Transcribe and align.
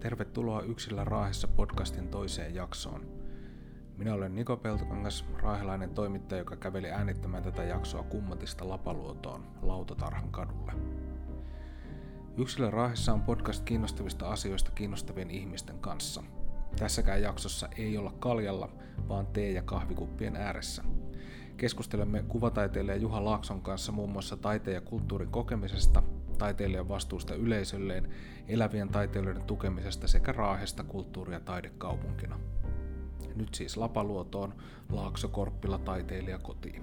Tervetuloa 0.00 0.62
Yksillä 0.62 1.04
Raahessa 1.04 1.48
podcastin 1.48 2.08
toiseen 2.08 2.54
jaksoon. 2.54 3.06
Minä 3.96 4.14
olen 4.14 4.34
Niko 4.34 4.56
Peltokangas, 4.56 5.24
raahelainen 5.42 5.90
toimittaja, 5.90 6.38
joka 6.38 6.56
käveli 6.56 6.90
äänittämään 6.90 7.42
tätä 7.42 7.64
jaksoa 7.64 8.02
Kummatista 8.02 8.68
Lapaluotoon 8.68 9.44
Lautatarhan 9.62 10.30
kadulle. 10.30 10.72
Yksilön 12.36 12.72
Raahessa 12.72 13.12
on 13.12 13.22
podcast 13.22 13.64
kiinnostavista 13.64 14.28
asioista 14.30 14.70
kiinnostavien 14.70 15.30
ihmisten 15.30 15.78
kanssa. 15.78 16.22
Tässäkään 16.78 17.22
jaksossa 17.22 17.68
ei 17.76 17.98
olla 17.98 18.12
kaljalla, 18.18 18.70
vaan 19.08 19.26
tee- 19.26 19.52
ja 19.52 19.62
kahvikuppien 19.62 20.36
ääressä. 20.36 20.84
Keskustelemme 21.56 22.24
kuvataiteilija 22.28 22.96
Juha 22.96 23.24
Laakson 23.24 23.62
kanssa 23.62 23.92
muun 23.92 24.10
muassa 24.10 24.36
taiteen 24.36 24.74
ja 24.74 24.80
kulttuurin 24.80 25.30
kokemisesta, 25.30 26.02
taiteilijan 26.38 26.88
vastuusta 26.88 27.34
yleisölleen, 27.34 28.14
elävien 28.48 28.88
taiteilijoiden 28.88 29.44
tukemisesta 29.44 30.08
sekä 30.08 30.32
Raahesta 30.32 30.84
kulttuuri- 30.84 31.32
ja 31.32 31.40
taidekaupunkina. 31.40 32.40
Nyt 33.34 33.54
siis 33.54 33.76
Lapaluotoon, 33.76 34.54
Laakso 34.92 35.28
Korppila 35.28 35.78
taiteilija 35.78 36.38
kotiin. 36.38 36.82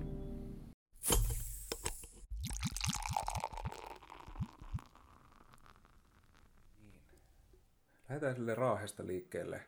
Lähdetään 8.10 8.36
sille 8.36 8.56
Raahesta 8.56 9.08
liikkeelle. 9.08 9.62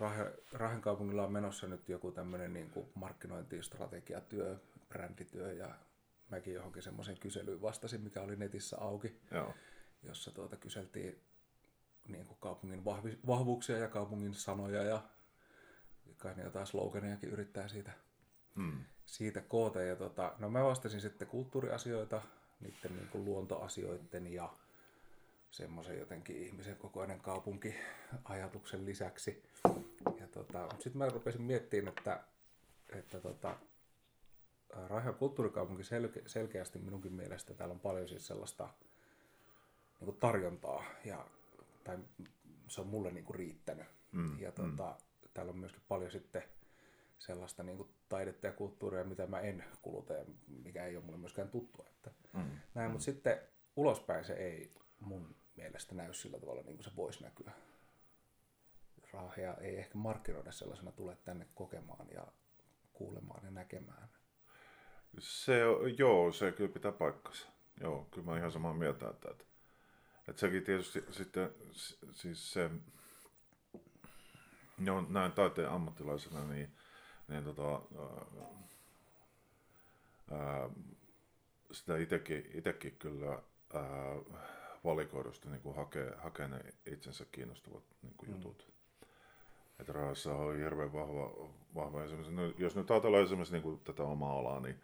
Raahe, 0.00 0.32
Raahen 0.52 0.80
kaupungilla 0.80 1.24
on 1.24 1.32
menossa 1.32 1.66
nyt 1.66 1.88
joku 1.88 2.12
tämmöinen 2.12 2.52
niin 2.52 2.70
kuin 2.70 2.86
markkinointistrategiatyö, 2.94 4.56
brändityö 4.88 5.52
ja 5.52 5.74
mäkin 6.30 6.54
johonkin 6.54 6.82
semmoisen 6.82 7.18
kyselyyn 7.18 7.62
vastasin, 7.62 8.00
mikä 8.00 8.22
oli 8.22 8.36
netissä 8.36 8.76
auki, 8.80 9.20
Joo. 9.30 9.54
jossa 10.02 10.30
tuota 10.30 10.56
kyseltiin 10.56 11.20
niin 12.08 12.26
kuin 12.26 12.38
kaupungin 12.40 12.84
vahvi, 12.84 13.18
vahvuuksia 13.26 13.78
ja 13.78 13.88
kaupungin 13.88 14.34
sanoja 14.34 14.82
ja 14.82 15.02
kai 16.16 16.34
ne 16.34 16.42
jotain 16.42 16.66
sloganejakin 16.66 17.30
yrittää 17.30 17.68
siitä, 17.68 17.92
Hmm. 18.56 18.84
siitä 19.06 19.40
koota. 19.40 19.82
Ja 19.82 19.96
tota, 19.96 20.34
no 20.38 20.50
mä 20.50 20.64
vastasin 20.64 21.00
sitten 21.00 21.28
kulttuuriasioita, 21.28 22.22
niiden 22.60 22.96
niin 22.96 23.08
kuin 23.08 23.24
luontoasioiden 23.24 24.32
ja 24.32 24.52
semmoisen 25.50 25.98
jotenkin 25.98 26.36
ihmisen 26.36 26.76
kokoinen 26.76 27.20
kaupunki 27.20 27.74
ajatuksen 28.24 28.84
lisäksi. 28.86 29.42
Ja 30.20 30.26
tota, 30.26 30.68
sitten 30.72 30.98
mä 30.98 31.08
rupesin 31.08 31.42
miettimään, 31.42 31.94
että, 31.98 32.20
että 32.92 33.20
tota, 33.20 33.56
Raihan 34.70 35.14
kulttuurikaupunki 35.14 35.84
selke, 35.84 36.22
selkeästi 36.26 36.78
minunkin 36.78 37.12
mielestä 37.12 37.54
täällä 37.54 37.72
on 37.72 37.80
paljon 37.80 38.08
siis 38.08 38.26
sellaista 38.26 38.68
niin 40.00 40.06
kuin 40.06 40.16
tarjontaa 40.16 40.84
ja 41.04 41.26
tai 41.84 41.98
se 42.68 42.80
on 42.80 42.86
mulle 42.86 43.10
niin 43.10 43.24
kuin 43.24 43.36
riittänyt. 43.36 43.86
Mm, 44.12 44.38
ja 44.40 44.52
tota, 44.52 44.96
täällä 45.34 45.50
on 45.50 45.58
myöskin 45.58 45.82
paljon 45.88 46.10
sitten 46.10 46.42
sellaista 47.18 47.62
niin 47.62 47.76
kuin 47.76 47.88
taidetta 48.08 48.46
ja 48.46 48.52
kulttuuria, 48.52 49.04
mitä 49.04 49.26
mä 49.26 49.40
en 49.40 49.64
kuluta 49.82 50.12
ja 50.12 50.24
mikä 50.64 50.86
ei 50.86 50.96
ole 50.96 51.04
mulle 51.04 51.18
myöskään 51.18 51.48
tuttua. 51.48 51.86
Että 51.90 52.10
Mm. 52.32 52.50
näin, 52.74 52.90
mutta 52.90 53.04
sitten 53.04 53.40
ulospäin 53.76 54.24
se 54.24 54.32
ei 54.32 54.72
mun 55.00 55.36
mielestä 55.56 55.94
näy 55.94 56.14
sillä 56.14 56.38
tavalla 56.40 56.62
niin 56.62 56.76
kuin 56.76 56.84
se 56.84 56.96
voisi 56.96 57.22
näkyä. 57.22 57.52
Raahea 59.12 59.54
ei 59.54 59.76
ehkä 59.76 59.98
markkinoida 59.98 60.52
sellaisena 60.52 60.92
tule 60.92 61.16
tänne 61.24 61.46
kokemaan 61.54 62.06
ja 62.14 62.26
kuulemaan 62.92 63.44
ja 63.44 63.50
näkemään. 63.50 64.08
Se, 65.18 65.64
on- 65.66 65.98
joo, 65.98 66.32
se 66.32 66.52
kyllä 66.52 66.72
pitää 66.72 66.92
paikkansa. 66.92 67.48
Joo, 67.80 68.06
kyllä 68.10 68.24
mä 68.24 68.30
oon 68.30 68.38
ihan 68.38 68.52
samaa 68.52 68.74
mieltä, 68.74 69.08
että, 69.10 69.30
että, 69.30 69.44
että 70.28 70.40
sekin 70.40 70.62
tietysti 70.62 71.04
sitten, 71.10 71.50
siis 72.12 72.52
se, 72.52 72.70
joo, 74.84 75.06
näin 75.08 75.32
taiteen 75.32 75.70
ammattilaisena, 75.70 76.44
niin, 76.44 76.72
niin 77.28 77.44
tota, 77.44 77.72
ää, 77.72 78.26
ää, 80.40 80.70
sitä 81.72 81.96
itekin, 81.96 82.50
itekin 82.54 82.96
kyllä 82.98 83.30
ää, 83.74 84.16
valikoidusta 84.84 85.50
niin 85.50 85.62
kuin 85.62 85.76
hakee, 85.76 86.14
hakee 86.18 86.48
ne 86.48 86.60
itsensä 86.86 87.24
kiinnostavat 87.32 87.84
niin 88.02 88.14
kuin 88.16 88.30
jutut. 88.30 88.75
Että 89.80 89.92
Raahassa 89.92 90.34
on 90.34 90.56
hirveän 90.56 90.92
vahva, 90.92 91.50
vahva 91.74 92.04
esimerkiksi, 92.04 92.34
no, 92.34 92.42
jos 92.58 92.76
nyt 92.76 92.90
ajatellaan 92.90 93.24
esimerkiksi 93.24 93.52
niin 93.52 93.62
kuin 93.62 93.80
tätä 93.80 94.02
omaa 94.02 94.38
alaa, 94.38 94.60
niin 94.60 94.80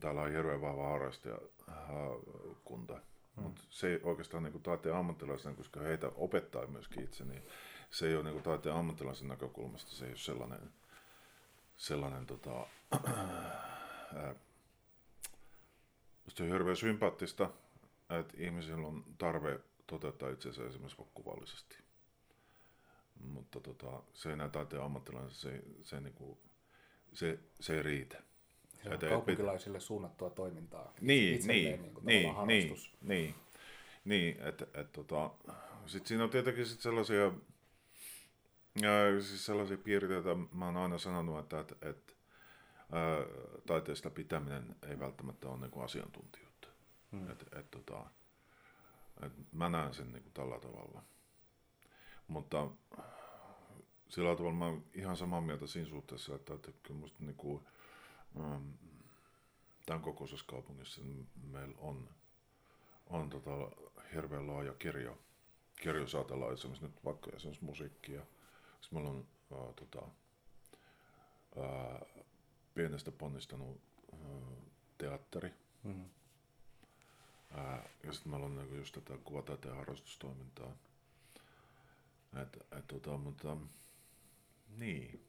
täällä 0.00 0.20
on 0.20 0.32
hirveän 0.32 0.60
vahva 0.60 0.88
harrastajakunta. 0.88 2.94
Mm. 2.94 3.42
Mutta 3.42 3.62
se 3.70 3.88
ei 3.88 4.00
oikeastaan 4.02 4.42
niin 4.42 4.52
kuin 4.52 4.62
taiteen 4.62 4.96
ammattilaisena, 4.96 5.54
koska 5.54 5.80
heitä 5.80 6.12
opettaa 6.14 6.66
myöskin 6.66 7.04
itse, 7.04 7.24
niin 7.24 7.42
se 7.90 8.08
ei 8.08 8.14
ole 8.14 8.24
niin 8.24 8.32
kuin 8.32 8.42
taiteen 8.42 8.74
ammattilaisen 8.74 9.28
näkökulmasta, 9.28 9.90
se 9.90 10.04
ei 10.04 10.10
ole 10.10 10.18
sellainen, 10.18 10.70
sellainen 11.76 12.26
tota, 12.26 12.66
ää, 14.16 14.34
se 16.28 16.42
on 16.42 16.48
hirveän 16.48 16.76
sympaattista, 16.76 17.50
että 18.20 18.34
ihmisillä 18.36 18.86
on 18.86 19.04
tarve 19.18 19.60
toteuttaa 19.86 20.30
itseänsä 20.30 20.66
esimerkiksi 20.66 21.02
kuvallisesti. 21.14 21.89
Mutta 23.24 23.60
tota, 23.60 24.02
se 24.14 24.30
ei 24.30 24.36
näy 24.36 24.50
taiteen 24.50 24.82
ammattilaisen, 24.82 25.30
se, 25.30 25.62
se, 25.82 26.00
niinku, 26.00 26.38
se, 27.12 27.38
se 27.60 27.76
ei 27.76 27.82
riitä. 27.82 28.22
Se 28.82 28.90
on 28.90 28.98
kaupunkilaisille 28.98 29.80
suunnattua 29.80 30.30
toimintaa. 30.30 30.94
Niin, 31.00 31.34
Itselleen 31.34 31.64
niin, 31.64 31.82
niin, 31.82 31.94
kuin 31.94 32.06
niin, 32.06 32.22
tavallaan 32.22 32.48
niin, 32.48 32.68
harrastus. 32.68 32.96
niin, 33.02 33.34
niin, 34.04 34.40
että 34.40 34.66
et, 34.74 34.92
tota, 34.92 35.30
sit 35.86 36.06
siinä 36.06 36.24
on 36.24 36.30
tietenkin 36.30 36.66
sit 36.66 36.80
sellaisia, 36.80 37.32
ja, 38.80 39.20
siis 39.20 39.46
sellaisia 39.46 39.78
piirteitä, 39.78 40.36
mä 40.52 40.64
oon 40.64 40.76
aina 40.76 40.98
sanonut, 40.98 41.38
että 41.38 41.60
et, 41.60 41.72
et, 41.82 42.16
ää, 42.92 43.18
taiteesta 43.66 44.10
pitäminen 44.10 44.76
ei 44.88 44.98
välttämättä 44.98 45.48
ole 45.48 45.60
niinku 45.60 45.80
asiantuntijuutta. 45.80 46.68
Hmm. 47.12 47.30
Et, 47.30 47.46
et, 47.52 47.70
tota, 47.70 48.06
et 49.22 49.32
mä 49.52 49.68
näen 49.68 49.94
sen 49.94 50.12
niinku 50.12 50.30
tällä 50.34 50.58
tavalla. 50.60 51.02
Mutta 52.30 52.68
sillä 54.08 54.36
tavalla 54.36 54.56
mä 54.56 54.66
oon 54.66 54.84
ihan 54.94 55.16
samaa 55.16 55.40
mieltä 55.40 55.66
siinä 55.66 55.88
suhteessa, 55.88 56.34
että, 56.34 56.54
että 56.54 56.72
kyllä 56.82 57.00
musta 57.00 57.18
niinku, 57.20 57.62
ähm, 58.40 58.68
tämän 59.86 60.02
kokoisessa 60.02 60.44
kaupungissa 60.48 61.00
meillä 61.50 61.74
on, 61.78 62.08
on 63.06 63.30
tota 63.30 63.50
hirveän 64.14 64.46
laaja 64.46 64.74
kirjo. 64.74 65.18
Kirjo 65.82 66.02
jos 66.02 66.14
ajatellaan 66.14 66.52
esimerkiksi 66.52 66.86
nyt 66.86 67.04
vaikka 67.04 67.30
esimerkiksi 67.36 67.64
musiikkia. 67.64 68.22
Sitten 68.80 68.98
meillä 68.98 69.10
on 69.10 69.26
ää, 69.52 69.72
tota, 69.72 70.06
ää, 71.56 72.00
pienestä 72.74 73.12
ponnistanut 73.12 73.80
ää, 74.12 74.18
teatteri. 74.98 75.50
Mm. 75.82 76.04
Ää, 77.50 77.88
ja 78.04 78.12
sitten 78.12 78.30
meillä 78.30 78.46
on 78.46 78.56
niinku 78.56 78.74
just 78.74 78.94
tätä 78.94 79.18
kuvataiteen 79.24 79.76
harrastustoimintaa. 79.76 80.76
Et, 82.42 82.56
et, 82.78 82.86
tota, 82.86 83.16
mutta 83.16 83.56
niin. 84.76 85.26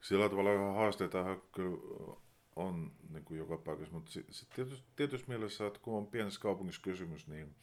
Sillä 0.00 0.28
tavalla 0.28 0.72
haasteita 0.72 1.38
kyllä 1.52 2.16
on 2.56 2.92
niin 3.08 3.24
kuin 3.24 3.38
joka 3.38 3.56
paikassa, 3.56 3.94
mutta 3.94 4.10
sitten 4.10 4.34
sit 4.34 4.50
tietysti, 4.50 4.86
tietysti 4.96 5.28
mielessä, 5.28 5.66
että 5.66 5.80
kun 5.82 5.98
on 5.98 6.06
pienessä 6.06 6.40
kaupungissa 6.40 6.82
kysymys, 6.82 7.28
niin 7.28 7.54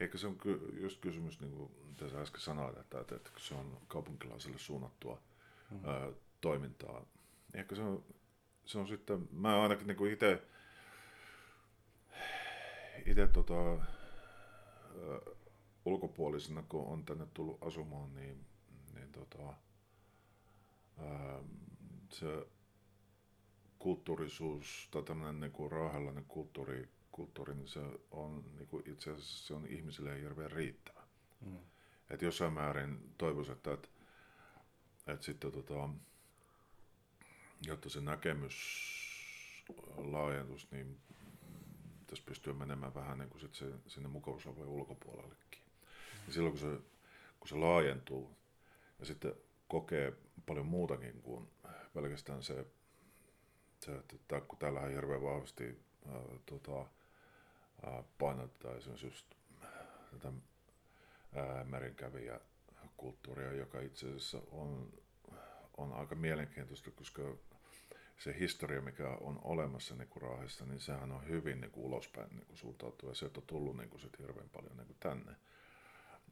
ehkä 0.00 0.18
se 0.18 0.26
on 0.26 0.38
ky- 0.38 0.78
just 0.80 1.00
kysymys, 1.00 1.40
niin 1.40 1.52
kuin 1.52 1.72
mitä 1.88 2.08
sä 2.08 2.20
äsken 2.20 2.40
sanoit, 2.40 2.76
että, 2.78 3.00
että, 3.00 3.16
että 3.16 3.30
se 3.38 3.54
on 3.54 3.80
kaupunkilaisille 3.88 4.58
suunnattua 4.58 5.22
Mm. 5.70 5.84
ää, 5.84 6.12
toimintaa. 6.40 7.06
Ehkä 7.54 7.74
se 7.74 7.82
on, 7.82 8.04
se 8.64 8.78
on 8.78 8.88
sitten, 8.88 9.28
mä 9.32 9.62
ainakin 9.62 9.86
niin 9.86 10.12
itse 10.12 10.42
itse 13.06 13.28
tota, 13.28 13.72
ää, 13.72 13.80
ulkopuolisena, 15.86 16.62
kun 16.62 16.86
on 16.86 17.04
tänne 17.04 17.26
tullut 17.34 17.62
asumaan, 17.62 18.14
niin, 18.14 18.46
niin 18.94 19.12
tota, 19.12 19.54
ää, 20.98 21.42
se 22.12 22.46
kulttuurisuus 23.78 24.88
tai 24.90 25.02
tämmöinen 25.02 25.40
niin 25.40 25.70
raahelainen 25.70 26.24
kulttuuri, 26.24 26.88
kulttuuri, 27.12 27.54
niin 27.54 27.68
se 27.68 27.80
on 28.10 28.44
niin 28.56 28.68
kuin 28.68 28.82
itse 28.86 29.10
asiassa 29.10 29.46
se 29.46 29.54
on 29.54 29.66
ihmisille 29.66 30.20
hirveän 30.20 30.52
riittävä. 30.52 31.02
Mm. 31.40 31.58
Et 32.10 32.22
jossain 32.22 32.52
määrin 32.52 33.14
toivoisin, 33.18 33.52
että, 33.52 33.72
että, 33.72 33.88
että 35.06 35.26
sitten 35.26 35.52
tota, 35.52 35.88
jotta 37.66 37.88
se 37.88 38.00
näkemys 38.00 38.56
laajentus, 39.96 40.70
niin 40.70 41.00
pitäisi 42.00 42.22
pystyä 42.22 42.52
menemään 42.52 42.94
vähän 42.94 43.18
niin 43.18 43.30
kuin 43.30 43.40
sit 43.40 43.54
se, 43.54 43.72
sinne 43.86 44.08
mukausalueen 44.08 44.68
ulkopuolellekin. 44.68 45.65
Ja 46.26 46.32
silloin 46.32 46.58
kun 46.58 46.60
se, 46.60 46.80
kun 47.40 47.48
se 47.48 47.54
laajentuu 47.54 48.36
ja 48.98 49.06
sitten 49.06 49.34
kokee 49.68 50.12
paljon 50.46 50.66
muutakin 50.66 51.22
kuin 51.22 51.48
pelkästään 51.94 52.42
se, 52.42 52.66
se 53.80 53.96
että 53.96 54.40
kun 54.40 54.58
täällähän 54.58 54.90
hirveän 54.90 55.22
vahvasti 55.22 55.78
ää, 56.08 56.20
tota, 56.46 56.86
ää, 57.86 58.04
painotetaan 58.18 58.76
esimerkiksi 58.76 59.06
just 59.06 59.26
tätä 60.10 60.32
merinkävijä 61.64 62.40
kulttuuria, 62.96 63.52
joka 63.52 63.80
itse 63.80 64.06
asiassa 64.06 64.42
on, 64.50 64.92
on 65.76 65.92
aika 65.92 66.14
mielenkiintoista, 66.14 66.90
koska 66.90 67.22
se 68.18 68.38
historia, 68.38 68.80
mikä 68.80 69.08
on 69.08 69.40
olemassa 69.44 69.94
niin 69.94 70.08
kuin 70.08 70.22
Raahessa, 70.22 70.66
niin 70.66 70.80
sehän 70.80 71.12
on 71.12 71.28
hyvin 71.28 71.60
niin 71.60 71.70
kuin 71.70 71.84
ulospäin 71.84 72.28
niin 72.30 72.46
kuin 72.46 72.56
suuntautua. 72.56 73.10
Ja 73.10 73.14
sieltä 73.14 73.40
on 73.40 73.46
tullut 73.46 73.76
niin 73.76 73.90
kuin 73.90 74.00
sit 74.00 74.18
hirveän 74.18 74.48
paljon 74.48 74.76
niin 74.76 74.86
kuin 74.86 74.96
tänne. 75.00 75.36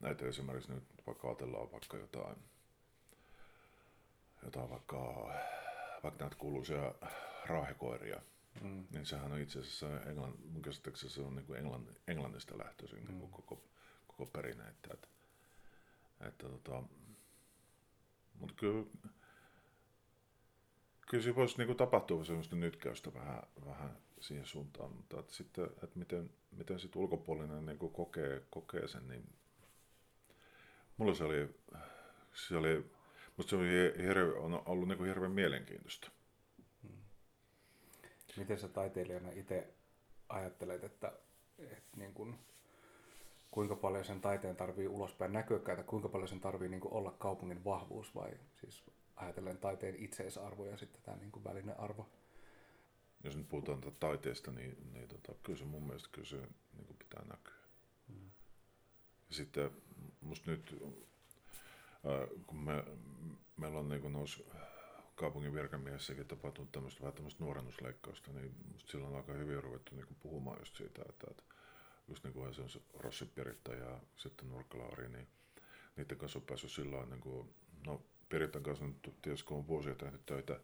Näitä 0.05 0.27
esimerkiksi 0.27 0.73
nyt 0.73 0.85
vaikka 1.07 1.29
ajatellaan 1.29 1.73
vaikka 1.73 1.97
jotain, 1.97 2.37
jotain 4.43 4.71
vaikka, 4.71 5.31
vaikka 6.03 6.25
näitä 6.25 6.37
kuuluisia 6.37 6.95
raahekoiria, 7.47 8.21
mm. 8.61 8.87
niin 8.91 9.07
sehän 9.07 9.33
on 9.33 9.39
itse 9.39 9.59
asiassa, 9.59 10.01
Englann, 10.01 10.35
mun 10.53 10.63
se 10.95 11.23
on 11.23 11.37
niin 11.37 11.57
Englann, 11.57 11.89
Englannista 12.09 12.59
lähtöisin 12.59 12.99
mm. 13.01 13.07
niin 13.07 13.21
kuin 13.21 13.33
koko, 13.33 13.63
koko 14.07 14.27
perinne. 14.27 14.65
Että, 14.69 14.89
että, 14.95 15.09
että 16.21 16.49
tota, 16.49 16.83
mutta 18.41 18.55
kyllä, 18.57 18.87
kyllä 21.11 21.23
siinä 21.23 21.37
voisi 21.37 21.65
niin 21.65 21.77
tapahtua 21.77 22.25
semmoista 22.25 22.57
nytkäystä 22.57 23.15
vähän, 23.15 23.43
vähän 23.67 23.99
siihen 24.21 24.47
suuntaan, 24.47 24.93
mutta 24.93 25.21
että 25.21 25.35
sitten, 25.35 25.65
että 25.65 25.99
miten, 25.99 26.31
miten 26.51 26.81
sit 26.81 26.97
ulkopuolinen 26.97 27.67
niin 27.67 27.79
kokee, 27.79 28.43
kokee 28.51 28.89
sen, 28.89 29.09
niin 29.09 29.25
mulla 30.97 31.15
se 31.15 31.25
oli, 31.25 31.49
se 32.33 32.57
oli 32.57 32.85
musta 33.37 33.51
se 33.51 33.57
oli 33.57 33.99
hirve, 33.99 34.33
on 34.33 34.63
ollut 34.67 34.89
niin 34.89 34.99
kuin 34.99 35.09
hirveän 35.09 35.33
mielenkiintoista. 35.33 36.11
Hmm. 36.83 37.03
Miten 38.37 38.59
sä 38.59 38.69
taiteilijana 38.69 39.31
itse 39.31 39.75
ajattelet, 40.29 40.85
että, 40.85 41.13
että 41.59 41.97
niin 41.97 42.15
kuin, 42.15 42.39
kuinka 43.51 43.77
paljon 43.77 44.05
sen 44.05 44.21
taiteen 44.21 44.57
tarvii 44.57 44.89
ulospäin 44.89 45.33
näkökkäitä, 45.33 45.83
kuinka 45.83 46.09
paljon 46.09 46.29
sen 46.29 46.41
tarvii 46.41 46.69
niin 46.69 46.81
kuin 46.81 46.95
olla 46.95 47.11
kaupungin 47.11 47.65
vahvuus 47.65 48.15
vai 48.15 48.31
siis 48.61 48.85
ajatellen 49.17 49.59
taiteen 49.59 49.97
itseisarvo 49.97 50.67
ja 50.67 50.77
sitten 50.77 51.03
tämä 51.03 51.17
niin 51.17 51.33
kuin 51.33 51.45
välinearvo. 51.45 52.11
Jos 53.25 53.37
nyt 53.37 53.49
puhutaan 53.49 53.81
taiteesta, 54.01 54.51
niin, 54.51 54.93
niin 54.93 55.09
tota, 55.09 55.35
kyllä 55.43 55.59
se 55.59 55.65
mun 55.65 55.83
mielestä 55.83 56.09
kyllä 56.13 56.29
se 56.29 56.37
niin 56.73 56.87
kuin 56.87 56.99
pitää 56.99 57.25
näkyä. 57.25 57.55
Mm. 58.09 58.31
Ja 59.29 59.35
sitten 59.35 59.71
musta 60.25 60.51
nyt, 60.51 60.77
äh, 62.07 62.45
kun 62.47 62.59
me, 62.59 62.85
meillä 63.57 63.79
on 63.79 63.89
niin 63.89 64.13
nousi 64.13 64.47
kaupungin 65.15 65.55
virkamiessäkin 65.55 66.27
tapahtunut 66.27 66.73
tämmöistä 66.73 67.01
vähän 67.01 67.15
tämmöistä 67.15 67.45
nuorennusleikkausta, 67.45 68.33
niin 68.33 68.55
musta 68.73 68.93
silloin 68.93 69.13
on 69.13 69.17
aika 69.17 69.33
hyvin 69.33 69.63
ruvettu 69.63 69.95
niin 69.95 70.07
kuin 70.07 70.19
puhumaan 70.23 70.59
just 70.59 70.77
siitä, 70.77 71.03
että, 71.09 71.27
että 71.31 71.43
just 72.09 72.25
niin 72.25 72.35
kuin 72.35 72.55
se 72.55 72.63
on 72.63 72.71
se 72.71 72.81
Rossi 72.95 73.27
Piritta 73.27 73.75
ja 73.75 74.01
sitten 74.17 74.49
Nurkkalaari, 74.49 75.09
niin 75.09 75.29
niiden 75.97 76.19
kanssa 76.19 76.39
on 76.39 76.45
päässyt 76.45 76.71
sillä 76.71 77.07
niin 77.07 77.21
kuin, 77.21 77.55
no 77.87 78.03
Piritan 78.29 78.63
kanssa 78.63 78.87
nyt 78.87 79.15
tietysti 79.23 79.47
kun 79.47 79.57
on 79.59 79.67
vuosia 79.67 79.95
tehnyt 79.95 80.27
töitä, 80.27 80.61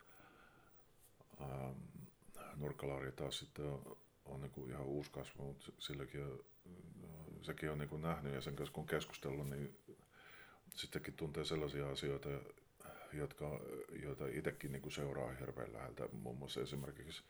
ähm, 1.41 1.77
Nurkkalaari 2.57 3.13
taas 3.13 3.39
sitten 3.39 3.65
on, 3.65 3.97
on 4.25 4.41
niin 4.41 4.51
kuin 4.51 4.71
ihan 4.71 4.87
uusi 4.87 5.11
kasvu, 5.11 5.45
mutta 5.45 5.73
silläkin 5.79 6.25
on, 6.25 6.45
sekin 7.43 7.71
on 7.71 7.79
niin 7.79 7.89
kuin 7.89 8.03
nähnyt 8.03 8.35
ja 8.35 8.41
sen 8.41 8.57
kanssa 8.57 8.73
kun 8.73 8.83
on 8.83 8.87
keskustellut, 8.87 9.49
niin 9.51 9.77
sittenkin 10.75 11.15
tuntee 11.15 11.45
sellaisia 11.45 11.91
asioita, 11.91 12.29
jotka, 13.13 13.61
joita 14.03 14.27
itsekin 14.27 14.73
niin 14.73 14.83
kuin 14.83 14.93
seuraa 14.93 15.33
hirveän 15.33 15.73
läheltä. 15.73 16.09
Muun 16.13 16.39
muassa 16.39 16.61
esimerkiksi 16.61 17.23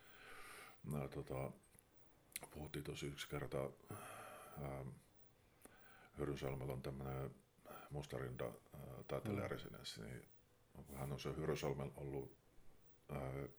no, 0.83 1.07
tota, 1.07 1.51
puhuttiin 2.51 2.83
tosi 2.83 3.07
yksi 3.07 3.29
kerta, 3.29 3.69
ähm, 4.63 4.87
Hyrynsalmella 6.17 6.73
on 6.73 6.81
tämmöinen 6.81 7.35
Mustarinda 7.89 8.45
äh, 8.45 8.51
taiteilijaresidenssi, 9.07 10.01
niin 10.01 10.25
hän 10.93 11.11
on 11.11 11.19
se 11.19 11.35
Hyrysalmella 11.37 11.93
ollut, 11.95 12.37
äh, 13.11 13.49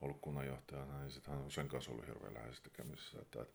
ollut 0.00 0.20
kunnanjohtajana, 0.20 1.00
niin 1.00 1.10
sitten 1.10 1.34
hän 1.34 1.42
on 1.42 1.50
sen 1.50 1.68
kanssa 1.68 1.90
ollut 1.90 2.06
hirveän 2.06 2.34
läheisessä 2.34 2.62
tekemisissä. 2.64 3.18
Että, 3.20 3.42
että, 3.42 3.54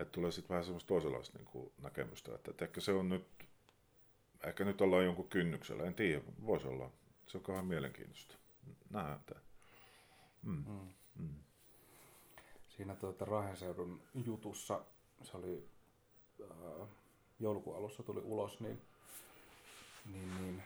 että 0.00 0.12
tulee 0.12 0.32
sitten 0.32 0.48
vähän 0.48 0.64
semmoista 0.64 0.88
toisenlaista 0.88 1.38
niin 1.38 1.46
kuin 1.46 1.72
näkemystä, 1.82 2.34
että, 2.34 2.50
että 2.50 2.64
ehkä 2.64 2.80
se 2.80 2.92
on 2.92 3.08
nyt, 3.08 3.26
ehkä 4.44 4.64
nyt 4.64 4.80
ollaan 4.80 5.04
jonkun 5.04 5.28
kynnyksellä, 5.28 5.84
en 5.84 5.94
tiedä, 5.94 6.22
voisi 6.46 6.68
olla. 6.68 6.90
Se 7.26 7.38
on 7.38 7.44
kauhean 7.44 7.66
mielenkiintoista. 7.66 8.34
Nähdään. 8.90 9.42
Mm. 10.42 10.64
Mm. 10.66 10.88
Mm. 11.18 11.34
Siinä 12.68 12.94
tuota 12.94 13.24
Rahenseudun 13.24 14.02
jutussa, 14.24 14.84
se 15.22 15.36
oli 15.36 15.68
äh, 16.40 16.88
joulukuun 17.40 17.76
alussa 17.76 18.02
tuli 18.02 18.20
ulos, 18.20 18.60
niin 18.60 18.82
niin, 20.12 20.34
niin 20.40 20.62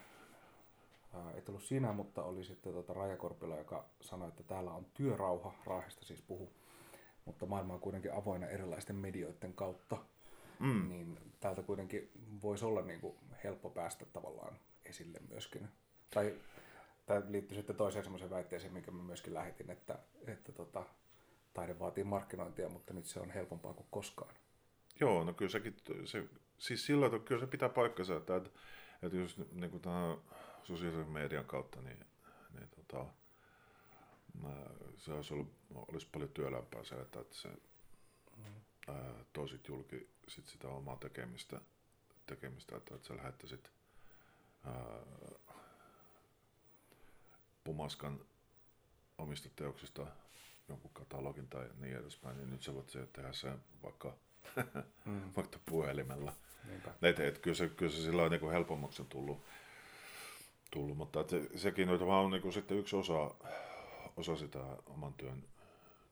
ää, 1.15 1.33
ei 1.33 1.43
tullut 1.43 1.63
sinä, 1.63 1.93
mutta 1.93 2.25
oli 2.25 2.45
sitten 2.45 2.73
tuota 2.73 2.93
Raija 2.93 3.17
Korpila, 3.17 3.57
joka 3.57 3.85
sanoi, 4.01 4.29
että 4.29 4.43
täällä 4.43 4.71
on 4.71 4.87
työrauha, 4.95 5.55
Raahesta 5.67 6.05
siis 6.05 6.23
puhu, 6.23 6.53
mutta 7.31 7.47
maailma 7.47 7.75
on 7.75 7.81
kuitenkin 7.81 8.15
avoinna 8.15 8.47
erilaisten 8.47 8.97
medioiden 8.97 9.55
kautta, 9.55 9.97
mm. 10.59 10.89
niin 10.89 11.19
täältä 11.41 11.63
kuitenkin 11.63 12.11
voisi 12.43 12.65
olla 12.65 12.83
niin 12.83 13.01
kuin 13.01 13.17
helppo 13.45 13.71
päästä 13.71 14.05
tavallaan 14.13 14.59
esille 14.85 15.19
myöskin. 15.29 15.69
Tai 16.15 16.35
tämä 17.07 17.23
liittyy 17.29 17.57
sitten 17.57 17.77
toiseen 17.77 18.05
semmoiseen 18.05 18.31
väitteeseen, 18.31 18.73
minkä 18.73 18.91
mä 18.91 19.03
myöskin 19.03 19.35
lähetin, 19.35 19.71
että, 19.71 19.99
että 20.27 20.53
tota, 20.53 20.85
taide 21.55 21.79
vaatii 21.79 22.05
markkinointia, 22.05 22.69
mutta 22.69 22.95
nyt 22.95 23.07
se 23.07 23.21
on 23.21 23.31
helpompaa 23.31 23.75
kuin 23.75 23.87
koskaan. 23.91 24.35
Joo, 25.01 25.25
no 25.25 25.33
kyllä 25.33 25.51
sekin, 25.51 25.77
se, 26.05 26.25
siis 26.59 26.87
silloin 26.87 27.15
että 27.15 27.29
kyllä 27.29 27.41
se 27.41 27.47
pitää 27.47 27.69
paikkansa, 27.69 28.17
että, 28.17 28.37
että 28.37 28.51
että 29.03 29.17
jos 29.17 29.39
niin 29.53 29.71
kuin 29.71 29.83
tämän 29.83 30.19
sosiaalisen 30.63 31.13
median 31.13 31.45
kautta, 31.45 31.81
niin, 31.81 32.07
niin 32.53 32.69
tota, 32.69 33.07
se 34.97 35.13
olisi, 35.13 35.35
ollut, 35.35 35.53
olisi 35.75 36.09
paljon 36.13 36.31
työlämpää 36.31 36.85
se, 36.85 36.95
että, 36.95 37.25
se 37.31 37.49
mm. 38.37 38.45
ää, 38.89 39.25
toisit 39.33 39.69
julki 39.69 40.09
sit 40.29 40.49
sitä 40.49 40.69
omaa 40.69 40.97
tekemistä, 40.97 41.61
tekemistä 42.27 42.77
että, 42.77 42.95
että 42.95 43.09
sä 43.09 43.17
lähettäisit 43.17 43.71
ää, 44.65 45.01
pumaskan 47.65 48.21
omista 49.19 49.49
teoksista 49.57 50.07
jonkun 50.69 50.91
katalogin 50.95 51.49
tai 51.49 51.69
niin 51.81 51.97
edespäin, 51.97 52.37
niin 52.37 52.51
nyt 52.51 52.63
sä 52.63 52.75
voit 52.75 52.97
tehdä 53.13 53.33
sen 53.33 53.59
vaikka, 53.83 54.17
mm. 55.05 55.23
vaikka 55.37 55.59
puhelimella. 55.67 56.33
Et, 57.03 57.21
et, 57.21 57.39
kyllä, 57.39 57.57
se, 57.57 57.69
kyllä 57.69 57.93
se 57.93 58.03
sillä 58.03 58.29
niin 58.29 58.51
helpommaksi 58.51 59.03
on 59.03 59.09
tullut, 59.09 59.43
tullut 60.71 60.97
mutta 60.97 61.21
et 61.21 61.29
se, 61.29 61.49
sekin 61.57 61.89
on 61.89 62.07
vaan 62.07 62.31
niin 62.31 62.43
kuin 62.43 62.53
sitten 62.53 62.79
yksi 62.79 62.97
osa, 62.97 63.35
osa 64.17 64.37
sitä 64.37 64.59
oman 64.87 65.15
työn, 65.15 65.45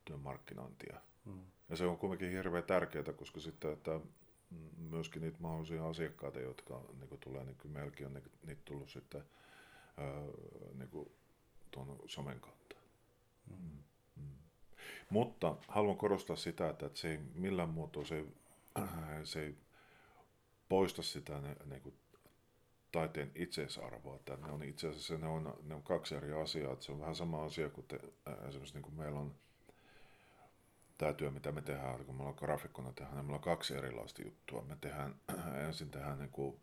työn 0.08 0.20
markkinointia. 0.20 1.00
Mm. 1.24 1.40
Ja 1.68 1.76
se 1.76 1.84
on 1.84 1.98
kuitenkin 1.98 2.30
hirveän 2.30 2.64
tärkeää, 2.64 3.12
koska 3.16 3.40
sitten, 3.40 3.72
että 3.72 4.00
myöskin 4.76 5.22
niitä 5.22 5.38
mahdollisia 5.40 5.88
asiakkaita, 5.88 6.40
jotka 6.40 6.80
niin 6.98 7.08
kuin 7.08 7.20
tulee, 7.20 7.44
niin 7.44 7.56
kuin 7.56 7.72
meilläkin 7.72 8.06
on 8.06 8.14
niin, 8.14 8.32
niitä 8.46 8.62
tullut 8.64 8.90
sitten 8.90 9.24
ää, 9.96 10.22
niin 10.74 10.88
kuin 10.88 11.12
tuon 11.70 11.98
somen 12.06 12.40
kautta. 12.40 12.76
Mm. 13.50 13.82
Mm. 14.16 14.36
Mutta 15.10 15.56
haluan 15.68 15.96
korostaa 15.96 16.36
sitä, 16.36 16.70
että, 16.70 16.86
että 16.86 16.98
se 16.98 17.10
ei 17.10 17.18
millään 17.34 17.68
muotoa 17.68 18.04
se, 18.04 18.24
se 19.24 19.42
ei 19.42 19.54
poista 20.68 21.02
sitä 21.02 21.40
ne, 21.40 21.56
niin 21.66 21.82
kuin 21.82 21.94
taiteen 22.92 23.32
itseisarvoa. 23.34 24.16
Että 24.16 24.36
ne 24.36 24.52
on 24.52 24.62
itse 24.62 24.88
asiassa 24.88 25.18
ne 25.18 25.26
on, 25.26 25.54
ne 25.62 25.74
on 25.74 25.82
kaksi 25.82 26.14
eri 26.14 26.32
asiaa. 26.32 26.72
Että 26.72 26.84
se 26.84 26.92
on 26.92 27.00
vähän 27.00 27.16
sama 27.16 27.44
asia 27.44 27.70
kuin 27.70 27.86
te, 27.86 28.00
esimerkiksi 28.48 28.74
niin 28.74 28.82
kuin 28.82 28.94
meillä 28.94 29.20
on 29.20 29.34
tämä 30.98 31.12
työ, 31.12 31.30
mitä 31.30 31.52
me 31.52 31.62
tehdään, 31.62 32.04
kun 32.04 32.14
me 32.14 32.20
ollaan 32.20 32.38
grafikkona 32.38 32.92
tehdään, 32.92 33.16
niin 33.16 33.24
meillä 33.24 33.36
on 33.36 33.42
kaksi 33.42 33.74
erilaista 33.74 34.22
juttua. 34.22 34.62
Me 34.62 34.76
tehdään, 34.80 35.14
ensin 35.66 35.90
tehdään, 35.90 36.18
niin 36.18 36.30
kuin, 36.30 36.60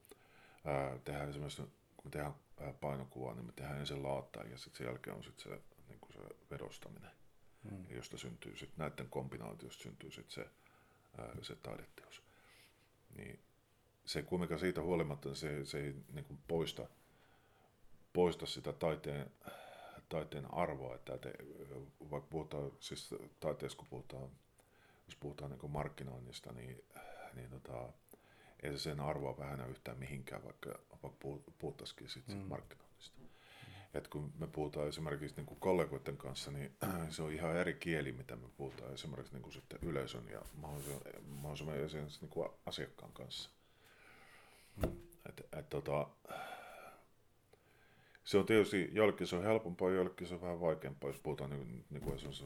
ää, 0.65 0.99
tehdään 1.03 1.29
esimerkiksi, 1.29 1.61
kun 1.97 2.05
me 2.05 2.11
tehdään 2.11 2.33
painokuvaa, 2.81 3.33
niin 3.33 3.45
me 3.45 3.51
tehdään 3.51 3.79
ensin 3.79 4.03
laattaa 4.03 4.43
ja 4.43 4.57
sitten 4.57 4.77
sen 4.77 4.87
jälkeen 4.87 5.15
on 5.15 5.23
sitten 5.23 5.43
se, 5.43 5.61
niin 5.87 5.99
kuin 5.99 6.13
se 6.13 6.19
vedostaminen, 6.51 7.11
hmm. 7.69 7.85
josta 7.89 8.17
syntyy 8.17 8.55
sitten 8.55 8.77
näiden 8.77 9.09
kombinaatiosta 9.09 9.83
syntyy 9.83 10.11
sitten 10.11 10.33
se, 10.33 10.49
ää, 11.17 11.35
se 11.41 11.55
taideteos. 11.55 12.21
Niin 13.17 13.39
se 14.05 14.23
kumminkaan 14.23 14.59
siitä 14.59 14.81
huolimatta 14.81 15.35
se, 15.35 15.65
se 15.65 15.79
ei 15.79 15.95
niin 16.13 16.25
kuin 16.25 16.39
poista, 16.47 16.87
poista 18.13 18.45
sitä 18.45 18.73
taiteen, 18.73 19.31
taiteen 20.09 20.53
arvoa, 20.53 20.95
että 20.95 21.17
te, 21.17 21.33
vaikka 22.11 22.27
puhutaan, 22.29 22.71
siis 22.79 23.15
taiteessa 23.39 23.77
kun 23.77 23.87
puhutaan, 23.89 24.29
jos 25.07 25.15
puhutaan 25.15 25.51
niin 25.51 25.71
markkinoinnista, 25.71 26.51
niin, 26.51 26.83
niin 27.33 27.49
tota, 27.49 27.93
ei 28.63 28.71
se 28.71 28.77
sen 28.77 28.99
arvoa 28.99 29.37
vähennä 29.37 29.65
yhtään 29.65 29.97
mihinkään, 29.97 30.43
vaikka, 30.43 30.79
vaikka 31.03 31.09
puhuttaisikin 31.59 32.09
sitten 32.09 32.37
mm. 32.37 32.43
markkinoinnista. 32.43 33.21
Mm. 33.21 33.27
Et 33.93 34.07
kun 34.07 34.33
me 34.39 34.47
puhutaan 34.47 34.87
esimerkiksi 34.87 35.35
niin 35.35 35.45
kuin 35.45 35.59
kollegoiden 35.59 36.17
kanssa, 36.17 36.51
niin 36.51 36.75
se 37.09 37.23
on 37.23 37.33
ihan 37.33 37.55
eri 37.55 37.73
kieli, 37.73 38.11
mitä 38.11 38.35
me 38.35 38.47
puhutaan 38.57 38.93
esimerkiksi 38.93 39.33
niin 39.33 39.43
kuin 39.43 39.53
sitten 39.53 39.79
yleisön 39.81 40.27
ja 40.29 40.41
mahdollisimman, 40.53 41.01
mahdollisimman 41.27 42.09
niin 42.21 42.29
kuin 42.29 42.49
asiakkaan 42.65 43.11
kanssa. 43.11 43.49
Et, 45.29 45.47
et, 45.51 45.69
tota, 45.69 46.07
se 48.25 48.37
on 48.37 48.45
tietysti, 48.45 48.89
jollekin 48.91 49.27
se 49.27 49.35
on 49.35 49.43
helpompaa, 49.43 49.91
jollekin 49.91 50.27
se 50.27 50.33
on 50.33 50.41
vähän 50.41 50.61
vaikeampaa, 50.61 51.09
jos 51.09 51.19
puhutaan 51.19 51.49
niin, 51.49 51.85
niin 51.89 52.03
kuin 52.03 52.15
esimerkiksi 52.15 52.45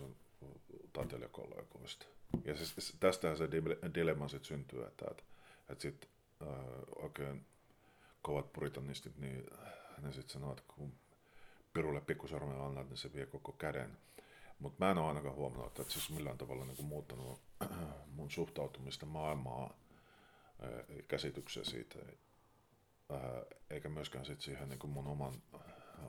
taiteilijakollegoista. 0.93 2.05
Ja 2.45 2.55
siis, 2.55 2.97
tästähän 2.99 3.37
se 3.37 3.49
dilemma 3.93 4.27
sitten 4.27 4.47
syntyy, 4.47 4.83
että, 4.83 5.05
että, 5.11 5.23
että 5.69 5.81
sitten 5.81 6.09
äh, 6.41 6.49
oikein 6.95 7.45
kovat 8.21 8.53
puritanistit, 8.53 9.17
niin 9.17 9.45
ne 10.01 10.11
sitten 10.11 10.33
sanoo, 10.33 10.51
että 10.51 10.63
kun 10.67 10.93
pirulle 11.73 12.01
pikkusormen 12.01 12.61
annat, 12.61 12.89
niin 12.89 12.97
se 12.97 13.13
vie 13.13 13.25
koko 13.25 13.51
käden. 13.51 13.97
Mutta 14.59 14.85
mä 14.85 14.91
en 14.91 14.97
ole 14.97 15.07
ainakaan 15.07 15.35
huomannut, 15.35 15.67
että 15.67 15.93
se 15.93 15.99
olisi 15.99 16.13
millään 16.13 16.37
tavalla 16.37 16.65
niin 16.65 16.85
muuttanut 16.85 17.41
mun 18.15 18.31
suhtautumista 18.31 19.05
maailmaa 19.05 19.77
käsityksiä 21.07 21.63
siitä, 21.63 21.99
eikä 23.69 23.89
myöskään 23.89 24.25
sit 24.25 24.41
siihen 24.41 24.69
niin 24.69 24.79
kuin 24.79 24.91
mun 24.91 25.07
oman, 25.07 25.41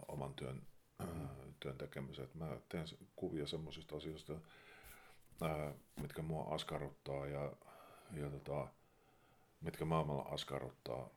oman 0.08 0.34
työn, 0.34 0.62
työn 1.60 1.78
tekemiseen. 1.78 2.28
Mä 2.34 2.56
teen 2.68 2.86
kuvia 3.16 3.46
semmoisista 3.46 3.96
asioista, 3.96 4.32
mitkä 6.00 6.22
mua 6.22 6.54
askarruttaa 6.54 7.26
ja, 7.26 7.52
ja 8.12 8.30
tota, 8.30 8.68
mitkä 9.60 9.84
maailmalla 9.84 10.22
askarruttaa. 10.22 11.10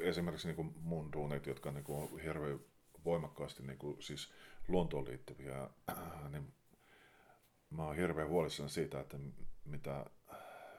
Esimerkiksi 0.00 0.52
niin 0.52 0.74
mun 0.80 1.12
duunit, 1.12 1.46
jotka 1.46 1.70
niin 1.70 1.84
kuin 1.84 1.98
on 1.98 2.20
hirveän 2.20 2.60
voimakkaasti 3.04 3.62
niin 3.62 3.78
kuin, 3.78 4.02
siis 4.02 4.32
luontoon 4.68 5.04
liittyviä, 5.04 5.70
niin 6.30 6.52
mä 7.70 7.84
oon 7.84 7.96
hirveän 7.96 8.28
huolissani 8.28 8.68
siitä, 8.68 9.00
että 9.00 9.18
mitä, 9.64 10.06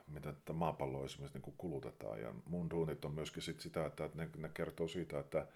mitä 0.06 0.32
tätä 0.32 0.52
maapalloa 0.52 1.04
esimerkiksi 1.04 1.38
niin 1.38 1.54
kulutetaan. 1.58 2.20
Ja 2.20 2.34
mun 2.44 2.70
duunit 2.70 3.04
on 3.04 3.14
myöskin 3.14 3.42
sit 3.42 3.60
sitä, 3.60 3.86
että 3.86 4.10
ne, 4.14 4.30
ne 4.36 4.48
kertoo 4.48 4.88
siitä, 4.88 5.18
että, 5.18 5.46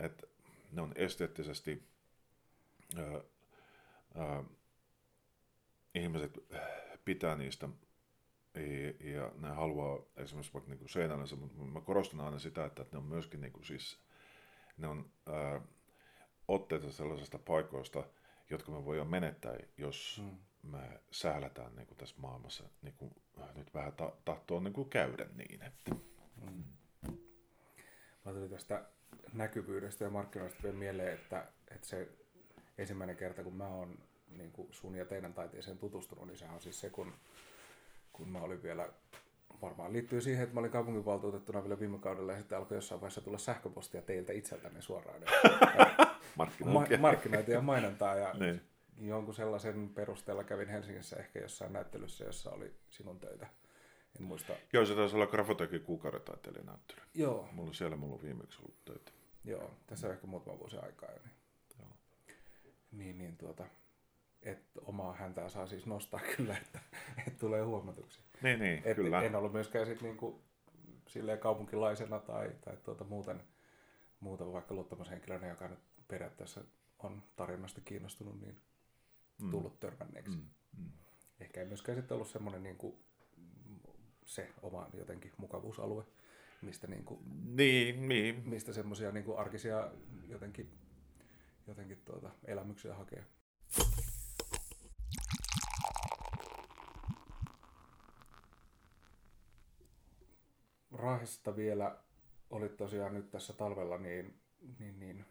että 0.00 0.26
ne 0.72 0.82
on 0.82 0.92
esteettisesti 0.96 1.82
ää, 2.96 3.20
ää, 4.14 4.44
ihmiset 5.94 6.38
pitää 7.04 7.36
niistä 7.36 7.68
ja, 8.54 9.10
ja 9.12 9.32
ne 9.38 9.48
haluaa 9.48 9.98
esimerkiksi 10.16 10.54
vaikka 10.54 10.70
niin 10.70 10.88
seinällä, 10.88 11.36
mutta 11.36 11.62
mä 11.62 11.80
korostan 11.80 12.20
aina 12.20 12.38
sitä, 12.38 12.64
että 12.64 12.86
ne 12.92 12.98
on 12.98 13.04
myöskin 13.04 13.40
niin 13.40 13.52
kuin 13.52 13.64
siis, 13.64 13.98
ne 14.76 14.86
on 14.86 15.10
ää, 15.26 15.60
otteita 16.48 16.92
sellaisista 16.92 17.38
paikoista, 17.38 18.04
jotka 18.50 18.72
me 18.72 18.84
voidaan 18.84 19.08
menettää, 19.08 19.56
jos 19.76 20.22
mm. 20.24 20.70
me 20.70 21.00
sählätään 21.10 21.76
niin 21.76 21.86
kuin 21.86 21.98
tässä 21.98 22.16
maailmassa 22.18 22.64
niin 22.82 22.94
kuin, 22.96 23.14
nyt 23.54 23.74
vähän 23.74 23.92
ta- 23.92 24.16
tahtoo 24.24 24.60
niin 24.60 24.72
kuin 24.72 24.90
käydä 24.90 25.26
niin. 25.34 25.62
Että. 25.62 25.90
Mm. 26.36 26.64
Mä 28.24 28.32
tulin 28.32 28.50
tästä 28.50 28.84
näkyvyydestä 29.32 30.04
ja 30.04 30.10
markkinoista 30.10 30.62
vielä 30.62 30.76
mieleen, 30.76 31.14
että, 31.14 31.46
että 31.74 31.86
se 31.86 32.08
ensimmäinen 32.78 33.16
kerta, 33.16 33.44
kun 33.44 33.56
mä 33.56 33.68
oon 33.68 33.98
niin 34.38 34.52
kuin 34.52 34.68
sun 34.70 34.94
ja 34.94 35.04
teidän 35.04 35.34
taiteeseen 35.34 35.78
tutustunut, 35.78 36.26
niin 36.26 36.38
sehän 36.38 36.54
on 36.54 36.60
siis 36.60 36.80
se, 36.80 36.90
kun, 36.90 37.12
kun 38.12 38.28
mä 38.28 38.38
olin 38.38 38.62
vielä 38.62 38.88
varmaan 39.62 39.92
liittyy 39.92 40.20
siihen, 40.20 40.42
että 40.42 40.54
mä 40.54 40.60
olin 40.60 40.70
kaupunginvaltuutettuna 40.70 41.62
vielä 41.62 41.80
viime 41.80 41.98
kaudella 41.98 42.32
ja 42.32 42.38
sitten 42.38 42.58
alkoi 42.58 42.76
jossain 42.76 43.00
vaiheessa 43.00 43.20
tulla 43.20 43.38
sähköpostia 43.38 44.02
teiltä 44.02 44.32
itseltänne 44.32 44.80
suoraan. 44.80 45.20
markkinointia. 46.36 46.98
Ma- 46.98 47.08
markkinointia 47.08 47.54
ja 47.54 47.60
mainontaa 47.60 48.16
ja 48.16 48.34
niin. 48.40 48.60
jonkun 49.00 49.34
sellaisen 49.34 49.88
perusteella 49.88 50.44
kävin 50.44 50.68
Helsingissä 50.68 51.16
ehkä 51.16 51.38
jossain 51.38 51.72
näyttelyssä, 51.72 52.24
jossa 52.24 52.50
oli 52.50 52.74
sinun 52.88 53.20
töitä. 53.20 53.46
En 54.20 54.22
muista. 54.22 54.52
Joo, 54.72 54.86
se 54.86 54.94
taisi 54.94 55.16
olla 55.16 55.26
Grafotekin 55.26 55.82
kuukauden 55.82 56.20
taiteilijanäyttely. 56.20 57.00
Joo. 57.14 57.48
Mulla 57.52 57.72
siellä 57.72 57.96
mulla 57.96 58.14
on 58.14 58.22
viimeksi 58.22 58.58
ollut 58.58 58.84
töitä. 58.84 59.12
Joo, 59.44 59.70
tässä 59.86 60.06
on 60.06 60.12
ehkä 60.12 60.26
muutama 60.26 60.58
vuosi 60.58 60.76
aikaa 60.76 61.10
jo. 61.10 61.18
Niin, 61.24 61.34
Joo. 61.78 61.88
niin, 62.92 63.18
niin 63.18 63.36
tuota, 63.36 63.66
että 64.42 64.80
omaa 64.84 65.12
häntää 65.12 65.48
saa 65.48 65.66
siis 65.66 65.86
nostaa 65.86 66.20
kyllä, 66.36 66.56
että, 66.56 66.80
että 67.26 67.38
tulee 67.38 67.62
huomatuksi. 67.62 68.20
Niin, 68.42 68.58
niin, 68.58 68.82
et, 68.84 68.96
kyllä. 68.96 69.22
En 69.22 69.34
ollut 69.34 69.52
myöskään 69.52 69.86
sit 69.86 70.02
niinku, 70.02 70.42
silleen 71.08 71.38
kaupunkilaisena 71.38 72.18
tai, 72.18 72.50
tai 72.64 72.76
tuota, 72.76 73.04
muuten, 73.04 73.42
muuten 74.20 74.52
vaikka 74.52 74.74
luottamushenkilönä, 74.74 75.48
joka 75.48 75.68
nyt 75.68 75.78
periaatteessa 76.08 76.64
on 76.98 77.22
tarinasta 77.36 77.80
kiinnostunut, 77.80 78.40
niin 78.40 78.60
mm. 79.42 79.50
tullut 79.50 79.80
törmänneeksi. 79.80 80.36
Mm. 80.36 80.48
Mm. 80.78 80.90
Ehkä 81.40 81.60
ei 81.60 81.66
myöskään 81.66 81.98
sitten 81.98 82.14
ollut 82.14 82.28
semmoinen 82.28 82.62
niin 82.62 82.76
kuin, 82.76 82.96
se 84.26 84.48
oma 84.62 84.88
jotenkin 84.94 85.32
mukavuusalue, 85.36 86.04
mistä, 86.62 86.86
niin 86.86 87.04
kuin, 87.04 87.20
niin, 87.56 88.08
niin. 88.08 88.48
mistä 88.48 88.72
semmoisia 88.72 89.12
niin 89.12 89.24
kuin 89.24 89.38
arkisia 89.38 89.90
jotenkin, 90.28 90.70
jotenkin 91.66 91.98
tuota, 92.04 92.30
elämyksiä 92.44 92.94
hakee. 92.94 93.24
Raahesta 100.92 101.56
vielä 101.56 101.96
oli 102.50 102.68
tosiaan 102.68 103.14
nyt 103.14 103.30
tässä 103.30 103.52
talvella 103.52 103.98
niin, 103.98 104.40
niin, 104.78 105.00
niin 105.00 105.24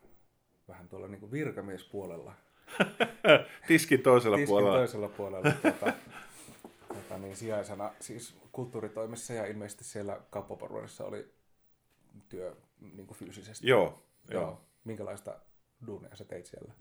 vähän 0.67 0.89
tuolla 0.89 1.07
niin 1.07 1.19
kuin 1.19 1.31
virkamiespuolella. 1.31 2.33
Tiskin 3.67 4.01
toisella 4.01 4.37
Tiskin 4.37 4.47
puolella. 4.47 4.77
toisella 4.77 5.09
puolella. 5.09 5.51
tuota, 5.51 5.93
tuota, 7.15 7.27
niin 7.27 7.35
sijaisena 7.35 7.91
siis 7.99 8.35
kulttuuritoimessa 8.51 9.33
ja 9.33 9.45
ilmeisesti 9.45 9.83
siellä 9.83 10.21
kauppaporvarissa 10.29 11.05
oli 11.05 11.33
työ 12.29 12.55
niin 12.79 13.07
kuin 13.07 13.17
fyysisesti. 13.17 13.67
Joo, 13.67 14.03
joo. 14.29 14.41
joo. 14.41 14.61
Minkälaista 14.83 15.39
duunia 15.87 16.15
sä 16.15 16.25
teit 16.25 16.45
siellä? 16.45 16.73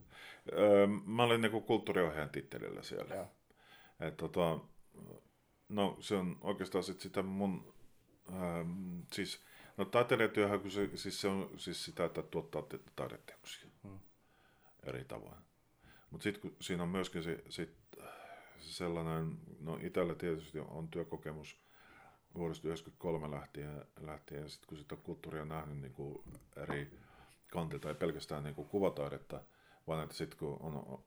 Öö, 0.53 0.87
mä 0.87 1.23
olin 1.23 1.41
niin 1.41 1.53
kuin 1.53 1.65
kulttuuriohjaajan 1.65 2.31
tittelillä 2.31 2.83
siellä. 2.83 3.15
Joo. 3.15 3.27
Et, 4.01 4.17
tota, 4.17 4.59
no 5.69 5.97
se 6.01 6.15
on 6.15 6.37
oikeastaan 6.41 6.85
sit 6.85 7.01
sitä 7.01 7.23
mun, 7.23 7.75
ähm, 8.33 9.01
siis 9.13 9.41
No 9.77 9.85
taiteilijatyöhän, 9.85 10.61
kun 10.61 10.71
se, 10.71 10.91
siis 10.95 11.21
se 11.21 11.29
on 11.29 11.51
siis 11.57 11.85
sitä, 11.85 12.05
että 12.05 12.23
tuottaa 12.23 12.63
taideteoksia 12.97 13.71
hmm. 13.83 13.99
eri 14.83 15.05
tavoin. 15.05 15.39
Mutta 16.11 16.23
sitten 16.23 16.41
kun 16.41 16.57
siinä 16.61 16.83
on 16.83 16.89
myöskin 16.89 17.23
se, 17.23 17.45
sit 17.49 17.77
sellainen, 18.73 19.39
no 19.61 19.79
itsellä 19.83 20.15
tietysti 20.15 20.59
on 20.59 20.89
työkokemus 20.89 21.59
vuodesta 22.35 22.63
1993 22.63 23.31
lähtien, 23.31 23.85
lähtien 24.01 24.51
sitten 24.51 24.69
kun 24.69 24.79
sitä 24.79 24.97
kulttuuria 24.97 25.45
nähnyt 25.45 25.79
niin 25.79 25.93
kuin 25.93 26.23
eri 26.57 26.99
kantilta, 27.53 27.89
ei 27.89 27.95
pelkästään 27.95 28.45
niin 28.45 28.55
kuin 28.55 28.69
kuvataidetta, 28.69 29.41
vaan 29.87 30.03
että 30.05 30.15
sitten 30.15 30.39
kun 30.39 30.57
on 30.61 31.03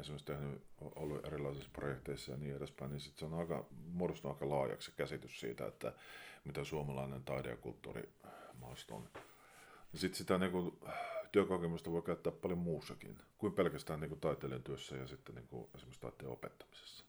esimerkiksi 0.00 0.26
tehnyt, 0.26 0.62
ollut 0.80 1.26
erilaisissa 1.26 1.70
projekteissa 1.72 2.32
ja 2.32 2.38
niin 2.38 2.56
edespäin, 2.56 2.90
niin 2.90 3.00
sitten 3.00 3.18
se 3.18 3.34
on 3.34 3.40
aika, 3.40 3.66
muodostunut 3.92 4.36
aika 4.36 4.48
laajaksi 4.48 4.92
käsitys 4.96 5.40
siitä, 5.40 5.66
että 5.66 5.92
mitä 6.44 6.64
suomalainen 6.64 7.24
taide- 7.24 7.50
ja 7.50 7.56
kulttuurimaasto 7.56 8.94
on. 8.94 9.08
Sitten 9.94 10.18
sitä 10.18 10.38
niin 10.38 10.52
kuin, 10.52 10.78
työkokemusta 11.32 11.90
voi 11.90 12.02
käyttää 12.02 12.32
paljon 12.32 12.58
muussakin 12.58 13.18
kuin 13.38 13.52
pelkästään 13.52 14.00
niin 14.00 14.08
kuin 14.08 14.20
taiteilijan 14.20 14.62
työssä 14.62 14.96
ja 14.96 15.06
sitten 15.06 15.34
niin 15.34 15.46
kuin, 15.46 15.68
esimerkiksi 15.74 16.00
taiteen 16.00 16.30
opettamisessa. 16.30 17.04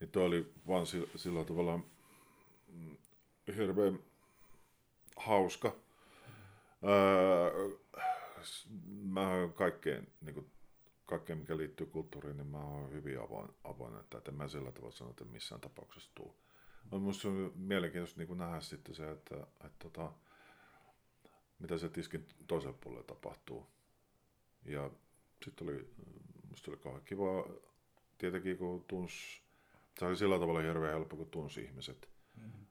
Niin 0.00 0.10
tuo 0.10 0.24
oli 0.24 0.52
vaan 0.68 0.86
sillä, 0.86 1.08
sillä 1.16 1.44
tavalla 1.44 1.80
mm, 2.68 2.96
hirveän 3.56 3.98
hauska. 5.16 5.76
Öö, 6.84 7.78
mä 9.02 9.48
kaikkeen, 9.54 10.06
niin 10.20 10.34
kuin, 10.34 10.50
kaikkeen, 11.06 11.38
mikä 11.38 11.56
liittyy 11.56 11.86
kulttuuriin, 11.86 12.36
niin 12.36 12.46
mä 12.46 12.58
oon 12.58 12.92
hyvin 12.92 13.20
avoin, 13.20 13.48
avoin 13.64 13.96
että 13.96 14.22
en 14.28 14.34
mä 14.34 14.48
sillä 14.48 14.72
tavalla 14.72 14.96
sano, 14.96 15.10
että 15.10 15.24
missään 15.24 15.60
tapauksessa 15.60 16.10
tuu 16.14 16.36
No, 16.92 16.98
musta 16.98 17.28
on 17.28 17.52
mielenkiintoista 17.56 18.20
niin 18.20 18.38
nähdä 18.38 18.60
sitten 18.60 18.94
se, 18.94 19.10
että, 19.10 19.34
että, 19.34 19.66
että 19.66 19.78
tota, 19.78 20.12
mitä 21.62 21.78
se 21.78 21.88
tiskin 21.88 22.26
toisella 22.46 22.78
puolella 22.80 23.04
tapahtuu. 23.04 23.66
Ja 24.64 24.90
sitten 25.44 25.68
oli, 25.68 25.94
musta 26.50 26.70
oli 26.70 26.78
kauhean 26.78 27.04
kiva, 27.04 27.46
tietenkin 28.18 28.58
kun 28.58 28.84
tunsi, 28.88 29.42
se 29.98 30.04
oli 30.04 30.16
sillä 30.16 30.38
tavalla 30.38 30.60
hirveän 30.60 30.92
helppo, 30.92 31.16
kun 31.16 31.30
tunsi 31.30 31.62
ihmiset. 31.62 32.08
Mm-hmm. 32.36 32.66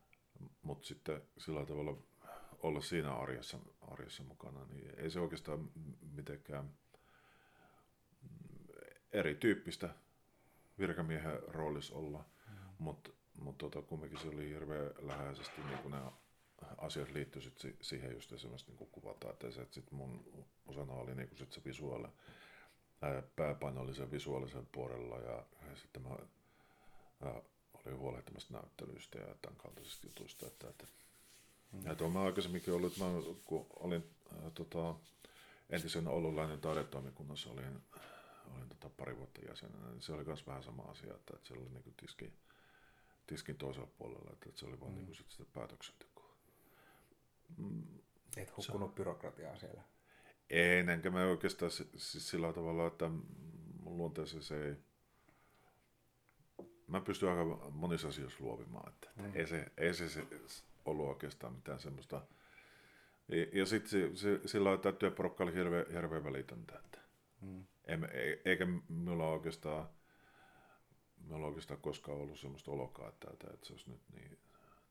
Mutta 0.61 0.87
sitten 0.87 1.21
sillä 1.37 1.65
tavalla 1.65 1.97
olla 2.59 2.81
siinä 2.81 3.13
arjessa, 3.13 3.59
arjessa 3.81 4.23
mukana, 4.23 4.65
niin 4.65 4.99
ei 4.99 5.11
se 5.11 5.19
oikeastaan 5.19 5.71
mitenkään 6.15 6.69
erityyppistä 9.11 9.95
virkamiehen 10.79 11.39
roolissa 11.47 11.95
olla, 11.95 12.17
mm-hmm. 12.17 12.69
mutta 12.77 13.11
mutta 13.41 13.69
tota, 13.69 13.87
kumminkin 13.87 14.19
se 14.19 14.27
oli 14.27 14.49
hirveän 14.49 14.91
läheisesti 14.99 15.61
niin 15.61 15.79
kuin 15.79 15.91
ne 15.91 16.01
asiat 16.77 17.11
liittyi 17.11 17.41
sit 17.41 17.77
siihen 17.81 18.13
just 18.13 18.31
esimerkiksi 18.31 18.71
niin 18.71 18.89
kuvataiteeseen, 18.91 19.63
että 19.63 19.75
sit 19.75 19.91
mun 19.91 20.25
osana 20.67 20.93
oli 20.93 21.15
niin 21.15 21.29
sit 21.37 21.51
se 21.51 21.61
visuaali, 21.65 22.07
pääpaino 23.35 23.81
oli 23.81 23.95
sen 23.95 24.11
visuaalisen 24.11 24.67
puolella 24.71 25.17
ja, 25.17 25.45
ja 25.69 25.75
sitten 25.75 26.01
mä 26.01 26.09
ää, 27.21 27.41
olin 27.73 27.97
huolehtimassa 27.97 28.53
näyttelyistä 28.53 29.19
ja 29.19 29.35
tämän 29.41 29.57
kaltaisista 29.57 30.07
jutuista, 30.07 30.47
että, 30.47 30.69
että 30.69 30.87
Mm. 31.71 31.85
Ja 31.85 31.95
tuon 31.95 32.11
mä 32.11 32.21
aikaisemminkin 32.21 32.73
ollut, 32.73 32.97
mä, 32.97 33.05
kun 33.45 33.65
olin 33.79 34.03
äh, 34.33 34.51
tota, 34.53 34.95
entisen 35.69 36.07
Oululainen 36.07 36.59
taidetoimikunnassa, 36.59 37.49
olin, 37.49 37.81
olin 38.55 38.69
tota, 38.69 38.89
pari 38.89 39.17
vuotta 39.17 39.41
jäsenenä, 39.41 39.89
niin 39.89 40.01
se 40.01 40.13
oli 40.13 40.23
myös 40.23 40.47
vähän 40.47 40.63
sama 40.63 40.83
asia, 40.83 41.13
että, 41.13 41.33
että 41.35 41.47
siellä 41.47 41.63
oli 41.63 41.73
niin 41.73 41.93
tiski, 41.97 42.33
tiskin 43.27 43.57
toisella 43.57 43.87
puolella, 43.97 44.31
että, 44.33 44.49
että 44.49 44.59
se 44.59 44.65
oli 44.65 44.79
vaan 44.79 44.91
mm. 44.91 44.97
niin 44.97 45.15
sit 45.15 45.31
sitä 45.31 45.45
päätöksentekoa. 45.53 46.10
Mm. 47.57 47.83
Et 48.37 48.57
hukkunut 48.57 48.95
byrokratiaa 48.95 49.57
siellä? 49.57 49.81
En, 50.49 50.89
enkä 50.89 51.09
mä 51.09 51.25
oikeastaan 51.25 51.71
siis 51.71 52.29
sillä 52.29 52.53
tavalla, 52.53 52.87
että 52.87 53.09
mun 53.79 53.97
luonteessa 53.97 54.41
se 54.41 54.65
ei... 54.65 54.75
Mä 56.87 57.01
pystyn 57.01 57.29
aika 57.29 57.69
monissa 57.71 58.07
asioissa 58.07 58.43
luovimaan, 58.43 58.93
että 58.93 59.09
mm. 59.15 59.31
ei, 59.35 59.47
se, 59.47 59.71
ei 59.77 59.93
se, 59.93 60.09
se 60.09 60.25
ollut 60.85 61.07
oikeastaan 61.07 61.53
mitään 61.53 61.79
semmoista... 61.79 62.21
Ja, 63.27 63.45
ja 63.53 63.65
sitten 63.65 63.89
se, 63.89 64.15
se, 64.15 64.47
sillä 64.47 64.73
että 64.73 64.91
työporukka 64.91 65.43
oli 65.43 65.53
hirveän, 65.53 65.85
hirveän 65.93 66.23
välitöntä, 66.23 66.79
että 66.85 66.99
mm. 67.41 67.65
en, 67.85 68.03
e, 68.03 68.41
eikä 68.45 68.67
minulla 68.89 69.27
oikeastaan 69.27 69.89
minulla 71.17 71.47
oikeastaan 71.47 71.81
koskaan 71.81 72.17
ollut 72.17 72.39
semmoista 72.39 72.71
olokaa, 72.71 73.09
että, 73.09 73.27
että, 73.33 73.47
että 73.53 73.67
se 73.67 73.73
olisi 73.73 73.89
nyt 73.89 74.01
niin... 74.13 74.37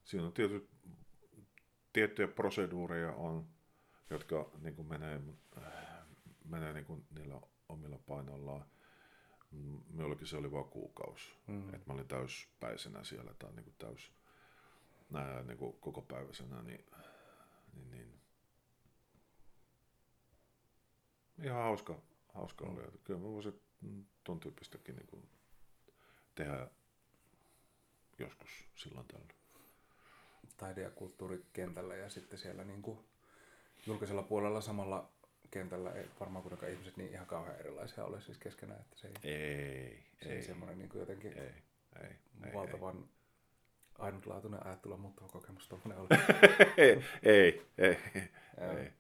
Siinä 0.04 0.26
on 0.26 0.32
tietysti 0.32 0.68
tiettyjä 1.92 2.28
proseduureja 2.28 3.12
on, 3.12 3.47
jotka 4.11 4.50
niin 4.59 4.76
kuin 4.76 4.88
menee, 4.88 5.20
menee 6.44 6.73
niin 6.73 6.85
kuin 6.85 7.06
niillä 7.11 7.40
omilla 7.68 7.99
painoillaan. 7.99 8.64
Minullakin 9.90 10.26
se 10.26 10.37
oli 10.37 10.52
vain 10.52 10.68
kuukausi. 10.68 11.35
Mm. 11.47 11.75
Että 11.75 11.87
mä 11.87 11.94
olin 11.94 12.09
täyspäisenä 12.09 13.04
siellä 13.04 13.35
tai 13.35 13.52
niin 13.52 13.64
kuin 13.64 13.75
täys 13.78 14.12
nää, 15.11 15.42
niin 15.42 15.59
kuin 15.59 15.76
koko 15.80 16.02
päiväisenä, 16.02 16.62
niin, 16.62 16.87
niin, 17.75 17.90
niin. 17.90 18.20
ihan 21.42 21.62
hauska, 21.62 22.02
hauska 22.35 22.64
mm. 22.64 22.70
oli. 22.70 22.82
Kyllä 23.04 23.20
mä 23.20 23.26
voisin 23.26 23.62
tuon 24.25 24.40
tyyppistäkin 24.40 24.97
niin 24.97 25.06
kuin 25.06 25.28
tehdä 26.35 26.68
joskus 28.18 28.50
silloin 28.75 29.06
tällöin. 29.06 29.39
Taide- 30.60 30.82
ja 30.82 30.90
kulttuurikentällä 30.90 31.96
ja 31.96 32.10
sitten 32.10 32.38
siellä 32.38 32.64
niin 32.64 32.82
kuin 32.82 32.98
julkisella 33.86 34.22
puolella 34.22 34.60
samalla 34.60 35.10
kentällä 35.50 35.92
ei 35.92 36.06
varmaan 36.20 36.42
kuitenkaan 36.42 36.72
ihmiset 36.72 36.96
niin 36.96 37.12
ihan 37.12 37.26
kauhean 37.26 37.60
erilaisia 37.60 38.04
ole 38.04 38.20
siis 38.20 38.38
keskenään, 38.38 38.80
että 38.80 38.98
se 38.98 39.08
ei, 39.08 39.32
ei, 39.32 40.06
se 40.22 40.28
ei, 40.28 40.36
ei 40.36 40.42
semmoinen 40.42 40.78
niin 40.78 40.88
kuin 40.88 41.00
jotenkin 41.00 41.38
ei, 41.38 41.52
ei, 42.02 42.54
valtavan 42.54 42.96
ei. 42.96 43.04
ainutlaatuinen 43.98 44.66
ajattelu 44.66 44.96
muuttava 44.96 45.28
kokemus 45.28 45.68
tuommoinen 45.68 45.98
oli. 45.98 46.08
ei, 46.76 47.02
ei, 47.22 47.66
ei, 47.78 47.98
ei. 48.58 48.92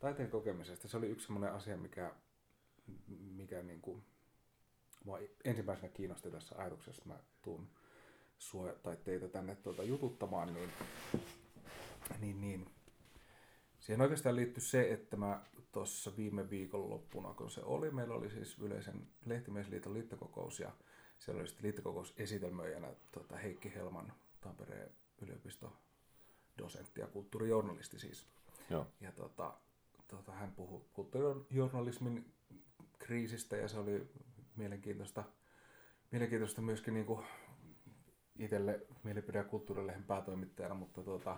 Taiteen 0.00 0.30
kokemisesta 0.30 0.88
se 0.88 0.96
oli 0.96 1.06
yksi 1.06 1.26
semmoinen 1.26 1.52
asia, 1.52 1.76
mikä, 1.76 2.12
mikä 3.08 3.62
niin 3.62 3.80
kuin, 3.80 4.04
mua 5.04 5.18
ensimmäisenä 5.44 5.88
kiinnosti 5.88 6.30
tässä 6.30 6.54
ajatuksessa, 6.58 7.02
mä 7.04 7.18
tuun 7.42 7.68
sua 8.38 8.72
tai 8.72 8.96
teitä 8.96 9.28
tänne 9.28 9.54
tuota 9.54 9.82
jututtamaan, 9.82 10.54
niin, 10.54 10.70
niin, 12.20 12.40
niin 12.40 12.66
siihen 13.80 14.00
oikeastaan 14.00 14.36
liittyy 14.36 14.62
se, 14.62 14.92
että 14.92 15.16
mä 15.16 15.44
tuossa 15.72 16.16
viime 16.16 16.50
viikon 16.50 16.90
loppuna, 16.90 17.34
kun 17.34 17.50
se 17.50 17.60
oli, 17.64 17.90
meillä 17.90 18.14
oli 18.14 18.30
siis 18.30 18.58
yleisen 18.58 19.08
lehtimiesliiton 19.24 19.94
liittokokous 19.94 20.60
ja 20.60 20.72
siellä 21.18 21.40
oli 21.40 21.48
sitten 21.48 21.64
liittokokous-esitelmöijänä 21.64 22.94
tota 23.12 23.36
Heikki 23.36 23.74
Helman, 23.74 24.12
Tampereen 24.40 24.90
yliopisto 25.22 25.72
dosentti 26.58 27.00
ja 27.00 27.06
kulttuurijournalisti 27.06 27.98
siis. 27.98 28.26
Joo. 28.70 28.86
Ja 29.00 29.12
tota, 29.12 29.54
tota, 30.08 30.32
hän 30.32 30.52
puhui 30.52 30.80
kulttuurijournalismin 30.92 32.32
kriisistä 32.98 33.56
ja 33.56 33.68
se 33.68 33.78
oli 33.78 34.08
mielenkiintoista, 34.56 35.24
mielenkiintoista 36.10 36.62
myöskin 36.62 36.94
niin 36.94 37.06
kuin 37.06 37.26
itselle 38.38 38.80
mielipide- 39.04 39.38
ja 39.38 39.44
kulttuurilehen 39.44 40.04
päätoimittajana, 40.04 40.74
mutta 40.74 41.02
tota, 41.02 41.36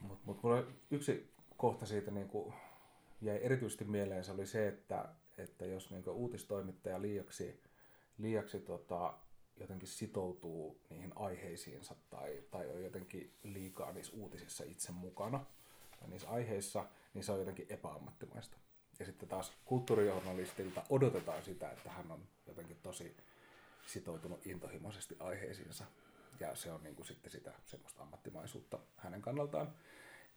mut, 0.00 0.24
mut 0.24 0.42
mulla 0.42 0.64
yksi 0.90 1.32
kohta 1.56 1.86
siitä 1.86 2.10
niin 2.10 2.28
kuin 2.28 2.54
jäi 3.20 3.38
erityisesti 3.42 3.84
mieleen, 3.84 4.24
se 4.24 4.32
oli 4.32 4.46
se, 4.46 4.68
että, 4.68 5.08
että 5.38 5.66
jos 5.66 5.90
niin 5.90 6.04
kuin 6.04 6.16
uutistoimittaja 6.16 7.02
liiaksi, 7.02 7.60
liiaksi 8.18 8.60
tota, 8.60 9.14
jotenkin 9.56 9.88
sitoutuu 9.88 10.80
niihin 10.90 11.12
aiheisiinsa 11.16 11.94
tai, 12.10 12.42
tai 12.50 12.70
on 12.70 12.82
jotenkin 12.82 13.32
liikaa 13.42 13.92
niissä 13.92 14.12
uutisissa 14.16 14.64
itse 14.64 14.92
mukana 14.92 15.44
tai 16.00 16.08
niissä 16.08 16.30
aiheissa, 16.30 16.88
niin 17.14 17.24
se 17.24 17.32
on 17.32 17.38
jotenkin 17.38 17.66
epäammattimaista. 17.68 18.56
Ja 18.98 19.06
sitten 19.06 19.28
taas 19.28 19.52
kulttuurijournalistilta 19.64 20.82
odotetaan 20.90 21.42
sitä, 21.42 21.70
että 21.70 21.90
hän 21.90 22.10
on 22.10 22.22
jotenkin 22.46 22.76
tosi 22.82 23.16
sitoutunut 23.86 24.46
intohimoisesti 24.46 25.16
aiheisiinsa. 25.18 25.84
Ja 26.40 26.54
se 26.54 26.72
on 26.72 26.82
niin 26.82 26.96
kuin 26.96 27.06
sitten 27.06 27.30
sitä 27.30 27.52
semmoista 27.64 28.02
ammattimaisuutta 28.02 28.78
hänen 28.96 29.22
kannaltaan. 29.22 29.74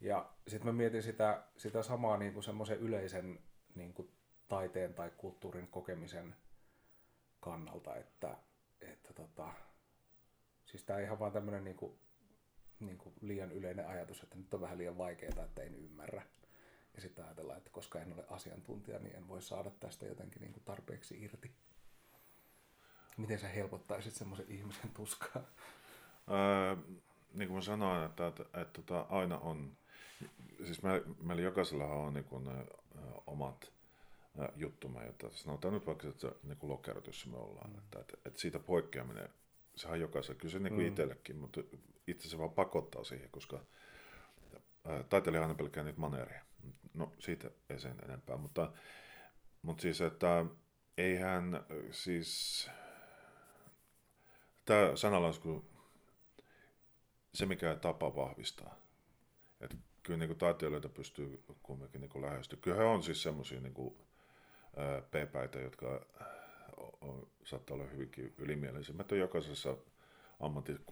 Ja 0.02 0.30
sitten 0.48 0.68
mä 0.68 0.74
mietin 0.74 1.04
sitä, 1.04 1.44
sitä 1.58 1.84
samaa 1.84 2.18
niin 2.18 2.34
kuin 2.34 2.44
semmoisen 2.44 2.80
yleisen 2.80 3.40
niin 3.76 3.94
kuin 3.94 4.12
taiteen 4.48 4.94
tai 4.94 5.12
kulttuurin 5.18 5.68
kokemisen 5.68 6.36
kannalta, 7.40 7.96
että, 7.96 8.38
että 8.82 9.14
tota, 9.14 9.54
siis 10.66 10.84
tämä 10.84 11.00
ihan 11.00 11.20
vaan 11.20 11.32
tämmöinen 11.32 11.64
niin 11.64 11.78
kuin, 11.78 12.00
niin 12.80 12.98
kuin 12.98 13.16
liian 13.22 13.52
yleinen 13.52 13.88
ajatus, 13.88 14.24
että 14.24 14.38
nyt 14.38 14.54
on 14.54 14.62
vähän 14.62 14.78
liian 14.78 14.98
vaikeaa, 14.98 15.46
että 15.46 15.64
en 15.64 15.76
ymmärrä. 15.76 16.22
Ja 16.96 17.02
sitten 17.02 17.26
ajatellaan, 17.26 17.58
että 17.58 17.70
koska 17.70 18.00
en 18.00 18.14
ole 18.14 18.26
asiantuntija, 18.30 19.00
niin 19.00 19.16
en 19.16 19.28
voi 19.28 19.42
saada 19.42 19.72
tästä 19.80 20.06
jotenkin 20.06 20.42
niin 20.42 20.54
kuin 20.54 20.64
tarpeeksi 20.64 21.24
irti. 21.24 21.52
Miten 23.18 23.40
sä 23.40 23.48
helpottaisit 23.48 24.14
semmoisen 24.14 24.46
ihmisen 24.50 24.92
tuskaa? 24.92 25.42
Öö, 26.32 26.76
niin 27.34 27.48
kuin 27.48 27.56
mä 27.56 27.62
sanoin, 27.62 28.06
että, 28.06 28.28
että, 28.28 28.44
että, 28.44 28.62
että 28.62 28.82
tota, 28.82 29.06
aina 29.10 29.38
on, 29.38 29.78
siis 30.66 30.84
meillä, 30.84 31.08
meillä 31.22 31.44
jokaisella 31.44 31.86
on 31.86 32.14
niin 32.14 32.26
kuin, 32.26 32.48
omat 33.28 33.72
juttumme, 34.56 35.06
että 35.06 35.28
sanotaan 35.32 35.74
nyt 35.74 35.88
vaikka, 35.88 36.08
että 36.08 36.22
se 36.22 36.32
niin 36.44 36.58
kuin 36.58 36.70
lokerot, 36.70 37.08
jossa 37.08 37.30
me 37.30 37.38
ollaan, 37.38 37.70
mm. 37.70 37.78
että, 37.78 38.00
että, 38.00 38.18
että, 38.26 38.40
siitä 38.40 38.60
poikkeaminen, 38.60 39.30
sehän 39.76 39.94
on 39.94 40.00
jokaisella, 40.00 40.40
kyllä 40.40 40.52
se 40.52 40.60
niin 40.60 40.74
kuin 40.74 40.84
mm. 40.84 40.88
itsellekin, 40.88 41.36
mutta 41.36 41.62
itse 42.08 42.30
se 42.30 42.38
vaan 42.38 42.52
pakottaa 42.52 43.04
siihen, 43.04 43.30
koska 43.30 43.60
taiteilija 45.10 45.42
aina 45.42 45.56
pelkää 45.56 45.84
niitä 45.84 46.00
maneereja. 46.00 46.42
No 46.94 47.12
siitä 47.20 47.52
ei 47.70 47.80
sen 47.80 47.96
enempää, 48.06 48.38
mutta, 48.38 48.72
mutta 49.62 49.82
siis, 49.82 50.02
että 50.02 50.46
eihän 50.98 51.64
siis 51.92 52.70
tämä 54.66 54.96
sanalasku, 54.96 55.66
se 57.34 57.46
mikä 57.46 57.76
tapa 57.76 58.16
vahvistaa. 58.16 58.76
Että 59.62 59.78
kyllä 60.04 60.20
niin 60.20 60.30
kuin 60.30 60.40
taiteilijoita 60.40 60.90
pystyy 60.90 61.44
kumminkin 61.64 62.02
niin 62.02 62.22
lähestyä. 62.22 62.60
Kyllä 62.62 62.78
he 62.78 62.84
on 62.84 63.04
siis 63.04 63.24
semmoisia 63.24 63.62
niin 63.62 63.96
p-päitä, 65.12 65.60
jotka 65.60 66.06
on, 67.02 67.28
saattaa 67.44 67.76
olla 67.76 67.86
hyvinkin 67.86 68.34
ylimielisiä. 68.38 68.96
Mä 68.96 69.18
jokaisessa 69.18 69.78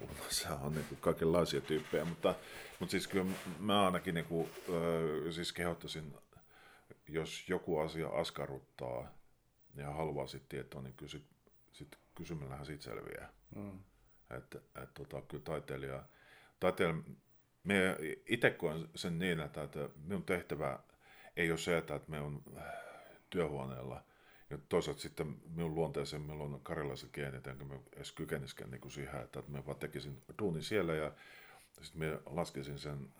ammattikunnassa 0.10 0.56
on 0.56 0.74
niin 0.74 0.86
kuin 0.86 1.02
kaikenlaisia 1.02 1.62
tyyppejä, 1.62 2.06
mutta, 2.06 2.36
mutta 2.80 2.92
siis 2.92 3.08
kyllä 3.08 3.32
mä 3.60 3.86
ainakin 3.86 4.16
niin 4.16 4.26
kuin, 4.26 4.50
siis 5.32 5.54
kehottaisin, 5.54 6.14
jos 7.08 7.50
joku 7.50 7.80
asia 7.80 8.08
askarruttaa 8.08 9.12
ja 9.76 9.92
haluaa 9.92 10.28
sitten 10.28 10.50
tietoa, 10.50 10.82
niin 10.82 10.94
kyllä 10.94 11.12
sit, 11.12 11.26
sit 11.72 11.98
kysymällähän 12.16 12.66
siitä 12.66 12.84
selviää. 12.84 13.34
Mm. 13.56 13.80
Että 14.38 14.60
et, 14.84 14.94
tota, 14.94 15.22
kyllä 15.22 15.44
taiteilija, 15.44 16.04
taiteilija 16.60 17.04
me 17.64 17.98
itse 18.26 18.50
koen 18.50 18.90
sen 18.96 19.20
niin, 19.20 19.40
että, 19.40 19.64
että 19.64 19.90
minun 20.06 20.24
tehtävä 20.24 20.80
ei 21.36 21.52
ole 21.52 21.60
se, 21.60 21.78
että 21.78 22.00
me 22.08 22.20
on 22.20 22.44
työhuoneella– 23.30 24.04
ja 24.54 24.60
toisaalta 24.70 25.02
sitten 25.02 25.36
minun 25.56 25.76
luonteeseen 25.76 26.22
meillä 26.22 26.44
on 26.44 26.60
karilaiset 26.64 27.12
geenit, 27.12 27.48
enkä 27.48 27.66
mä 27.66 27.76
edes 27.96 28.12
kykeniskään 28.12 28.72
niin 28.72 28.82
kuin 28.82 28.92
siihen, 28.92 29.22
että 29.22 29.44
mä 29.48 29.66
vaan 29.66 29.78
tekisin 29.78 30.24
duunin 30.40 30.64
siellä 30.64 30.96
ja 30.96 31.12
sitten 31.82 32.10
mä 32.10 32.20
laskisin 32.26 32.80
sen 32.80 33.14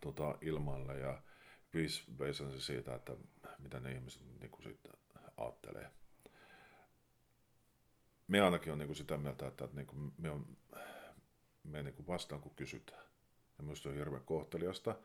tota, 0.00 0.38
ilmalle 0.40 0.98
ja 0.98 1.22
veisan 2.18 2.52
se 2.52 2.60
siitä, 2.60 2.94
että 2.94 3.12
mitä 3.58 3.80
ne 3.80 3.92
ihmiset 3.92 4.22
niin 4.40 4.50
kuin 4.50 4.62
sitten 4.62 4.92
ajattelee. 5.36 5.90
Me 8.28 8.40
ainakin 8.40 8.72
on 8.72 8.78
niin 8.78 8.86
kuin 8.88 8.96
sitä 8.96 9.16
mieltä, 9.16 9.46
että, 9.46 9.64
että 9.64 9.76
niin 9.76 9.86
kuin 9.86 10.12
me, 10.18 10.30
on, 10.30 10.56
me 11.64 11.82
niin 11.82 11.94
kuin 11.94 12.06
vastaan 12.06 12.40
kun 12.40 12.54
kysytään. 12.54 13.04
Ja 13.58 13.64
minusta 13.64 13.88
on 13.88 13.94
hirveän 13.94 14.24
kohteliasta. 14.24 14.96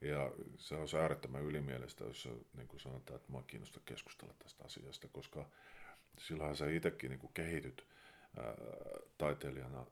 Ja 0.00 0.32
se 0.56 0.74
on 0.74 0.86
äärettömän 1.00 1.42
ylimielistä, 1.42 2.04
jos 2.04 2.28
niin 2.56 2.68
kuin 2.68 2.80
sanotaan, 2.80 3.16
että 3.16 3.28
minua 3.28 3.42
kiinnostaa 3.42 3.82
keskustella 3.84 4.34
tästä 4.38 4.64
asiasta, 4.64 5.08
koska 5.08 5.46
silloin 6.18 6.56
sä 6.56 6.70
itsekin 6.70 7.10
niin 7.10 7.20
kuin 7.20 7.32
kehityt 7.34 7.86
ää, 8.36 8.54
taiteilijana, 9.18 9.86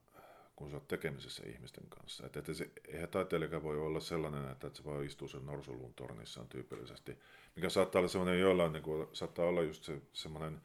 kun 0.57 0.71
sä 0.71 0.77
oot 0.77 0.88
tekemisessä 0.88 1.42
ihmisten 1.47 1.87
kanssa. 1.88 2.27
Et, 2.27 2.37
et 2.37 2.47
se, 2.57 2.71
eihän 2.88 3.09
taiteilijakaan 3.09 3.62
voi 3.62 3.81
olla 3.81 4.01
sellainen, 4.01 4.51
että, 4.51 4.66
että 4.66 4.77
se 4.77 4.85
voi 4.85 5.07
istua 5.07 5.29
sen 5.29 5.47
norsuluun 5.47 5.94
tornissaan 5.94 6.49
tyypillisesti, 6.49 7.18
mikä 7.57 7.68
saattaa 7.68 7.99
olla 7.99 8.09
sellainen 8.09 8.40
jollain, 8.40 8.73
niin 8.73 8.83
kuin, 8.83 9.09
saattaa 9.12 9.47
olla 9.47 9.62
just 9.62 9.85
se, 9.85 10.01
semmoinen 10.12 10.61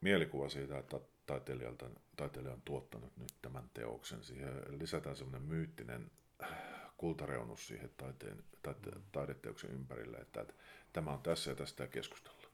mielikuva 0.00 0.48
siitä, 0.48 0.78
että 0.78 1.00
taiteilijalta, 1.26 1.90
taiteilija 2.16 2.54
on 2.54 2.62
tuottanut 2.64 3.16
nyt 3.16 3.34
tämän 3.42 3.70
teoksen. 3.74 4.24
Siihen 4.24 4.62
lisätään 4.78 5.16
semmoinen 5.16 5.48
myyttinen 5.48 6.10
kultareunus 6.96 7.66
siihen 7.66 7.90
taiteen, 7.96 8.44
taite, 8.62 8.90
taideteoksen 9.12 9.70
ympärille, 9.70 10.16
että, 10.16 10.40
että 10.40 10.54
tämä 10.92 11.12
on 11.12 11.22
tässä 11.22 11.50
ja 11.50 11.54
tästä 11.54 11.86
keskustella. 11.86 12.48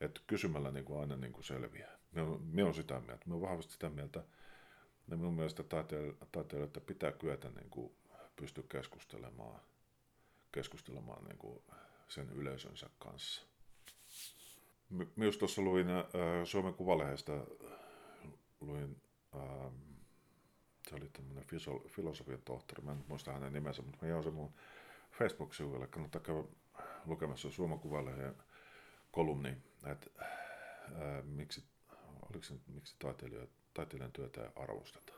Että 0.00 0.20
kysymällä 0.26 0.70
niin 0.70 0.84
kuin 0.84 1.00
aina 1.00 1.16
niin 1.16 1.32
kuin 1.32 1.44
selviää. 1.44 1.98
Minä 2.12 2.64
olen 2.64 2.74
sitä 2.74 3.00
mieltä. 3.00 3.24
Minä 3.26 3.36
olen 3.36 3.48
vahvasti 3.48 3.72
sitä 3.72 3.90
mieltä, 3.90 4.24
ja 5.08 5.16
minun 5.16 5.34
mielestä 5.34 5.62
taiteilijoita 6.32 6.80
pitää 6.80 7.12
kyetä 7.12 7.50
niin 7.50 7.70
kuin 7.70 7.92
pystyä 8.36 8.64
keskustelemaan, 8.68 9.60
keskustelemaan 10.52 11.24
niin 11.24 11.38
kuin 11.38 11.62
sen 12.08 12.30
yleisönsä 12.30 12.90
kanssa. 12.98 13.42
Myös 15.16 15.38
tuossa 15.38 15.62
luin 15.62 15.90
äh, 15.90 16.04
Suomen 16.44 16.74
Kuvalehdestä, 16.74 17.32
luin, 18.60 19.02
äh, 19.34 19.72
se 20.88 20.94
oli 20.94 21.08
tämmöinen 21.08 21.44
filosofian 21.88 22.42
tohtori, 22.44 22.82
mä 22.82 22.92
en 22.92 23.04
muista 23.08 23.32
hänen 23.32 23.52
nimensä, 23.52 23.82
mutta 23.82 23.98
mä 24.02 24.08
jaoin 24.08 24.24
sen 24.24 24.34
mun 24.34 24.52
Facebook-sivuille, 25.12 25.86
kannattaa 25.86 26.20
käydä 26.20 26.44
lukemassa 27.06 27.50
Suomen 27.50 27.78
Kuvalehden 27.78 28.34
kolumni, 29.10 29.56
että 29.86 30.10
äh, 30.22 31.24
miksi, 31.24 31.64
oliko 32.22 32.42
se, 32.44 32.54
miksi 32.66 32.96
taiteilijan, 32.98 33.48
taiteilijan 33.74 34.12
työtä 34.12 34.42
ei 34.42 34.50
arvosteta. 34.56 35.12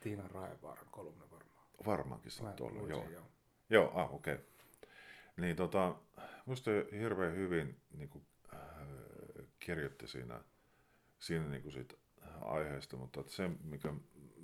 Tiina 0.00 0.28
Raevaaran 0.28 0.88
kolumni 0.90 1.30
varmaan. 1.30 1.66
Varmaankin 1.86 2.30
saattoi 2.30 2.66
olla, 2.66 2.88
joo. 2.88 3.08
joo. 3.10 3.26
Joo, 3.70 3.90
ah, 3.94 4.14
okei. 4.14 4.34
Okay. 4.34 4.46
Niin 5.36 5.56
tota, 5.56 5.94
musta 6.46 6.70
hirveän 6.92 7.36
hyvin 7.36 7.80
niin 7.96 8.08
kuin, 8.08 8.26
äh, 8.54 8.60
kirjoitti 9.58 10.08
siinä, 10.08 10.40
siinä 11.18 11.48
niin 11.48 11.62
kuin 11.62 11.72
siitä 11.72 11.94
aiheesta, 12.40 12.96
mutta 12.96 13.24
se, 13.26 13.50
mikä 13.64 13.94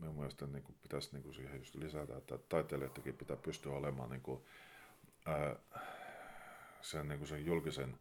minun 0.02 0.16
mielestä 0.16 0.46
niin 0.46 0.62
kuin 0.62 0.76
pitäisi 0.82 1.08
niin 1.12 1.22
kuin 1.22 1.34
siihen 1.34 1.58
just 1.58 1.74
lisätä, 1.74 2.16
että 2.16 2.38
taiteilijoidenkin 2.38 3.14
pitää 3.14 3.36
pystyä 3.36 3.72
olemaan 3.72 4.10
niin 4.10 4.22
kuin, 4.22 4.40
ää, 5.26 5.56
sen, 6.80 7.08
niin 7.08 7.18
kuin 7.18 7.28
sen 7.28 7.46
julkisen 7.46 7.98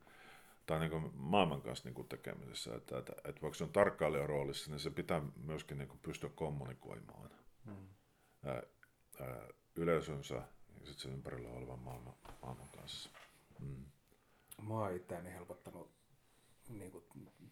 tai 0.66 0.80
niin 0.80 0.92
kuin 0.92 1.12
maailman 1.14 1.62
kanssa 1.62 1.88
niin 1.88 1.96
kuin 1.96 2.08
tekemisessä, 2.08 2.76
että, 2.76 2.98
että, 2.98 3.14
että 3.24 3.42
vaikka 3.42 3.58
se 3.58 3.64
on 3.64 3.74
tarkkailijan 3.74 4.30
roolissa, 4.30 4.72
niin 4.72 4.80
se 4.80 4.90
pitää 4.90 5.22
myöskin 5.44 5.78
niin 5.78 5.88
kuin 5.88 6.00
pystyä 6.00 6.30
kommunikoimaan 6.36 7.30
mm. 7.66 7.88
ää, 8.46 8.64
ää, 9.22 9.48
yleisönsä 9.76 10.36
ja 10.36 10.86
sitten 10.86 10.98
sen 10.98 11.14
ympärillä 11.14 11.50
olevan 11.50 11.80
maailman, 11.80 12.14
maailman 12.42 12.70
kanssa. 12.70 13.10
Mm. 13.60 13.86
Mä 14.68 14.74
oon 14.74 14.96
itseäni 14.96 15.34
helpottanut 15.34 15.92
niin 16.70 16.92
kuin 16.92 17.04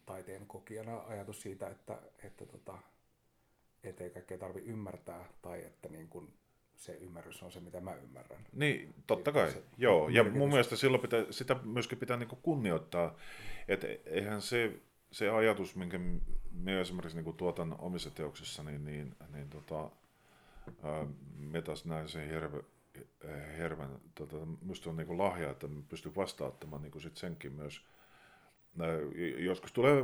taiteen 0.06 0.46
kokijana 0.46 0.98
ajatus 0.98 1.42
siitä, 1.42 1.68
että, 1.68 2.02
että 2.24 2.46
tota, 2.46 2.78
et 3.84 4.00
ei 4.00 4.10
kaikkea 4.10 4.38
tarvi 4.38 4.60
ymmärtää 4.60 5.24
tai 5.42 5.64
että 5.64 5.88
niin 5.88 6.08
kuin 6.08 6.34
se 6.80 6.92
ymmärrys 6.92 7.42
on 7.42 7.52
se, 7.52 7.60
mitä 7.60 7.80
mä 7.80 7.94
ymmärrän. 7.94 8.46
Niin, 8.52 8.94
totta 9.06 9.32
kai, 9.32 9.50
se 9.50 9.62
joo. 9.78 10.08
Ja 10.08 10.24
mun 10.24 10.48
mielestä 10.48 10.76
silloin 10.76 11.00
pitää, 11.00 11.24
sitä 11.30 11.56
myöskin 11.64 11.98
pitää 11.98 12.16
niin 12.16 12.28
kuin 12.28 12.42
kunnioittaa. 12.42 13.16
Että 13.68 13.86
eihän 14.06 14.42
se, 14.42 14.80
se 15.12 15.30
ajatus, 15.30 15.76
minkä 15.76 16.00
me 16.52 16.80
esimerkiksi 16.80 17.16
niin 17.16 17.24
kuin 17.24 17.36
tuotan 17.36 17.76
omissa 17.78 18.10
teoksissa, 18.10 18.62
niin, 18.62 18.84
niin, 18.84 19.16
niin 19.32 19.50
tota, 19.50 19.90
me 21.38 21.62
taas 21.62 21.84
näin 21.84 22.08
sen 22.08 22.28
hirve, 22.28 22.64
hervän, 23.58 24.00
tota, 24.14 24.36
minusta 24.60 24.90
on 24.90 24.96
niin 24.96 25.06
kuin 25.06 25.18
lahja, 25.18 25.50
että 25.50 25.68
pystyn 25.88 26.16
vastaattamaan 26.16 26.82
niin 26.82 26.92
kuin 26.92 27.02
sit 27.02 27.16
senkin 27.16 27.52
myös. 27.52 27.84
Joskus 29.38 29.72
tulee, 29.72 30.02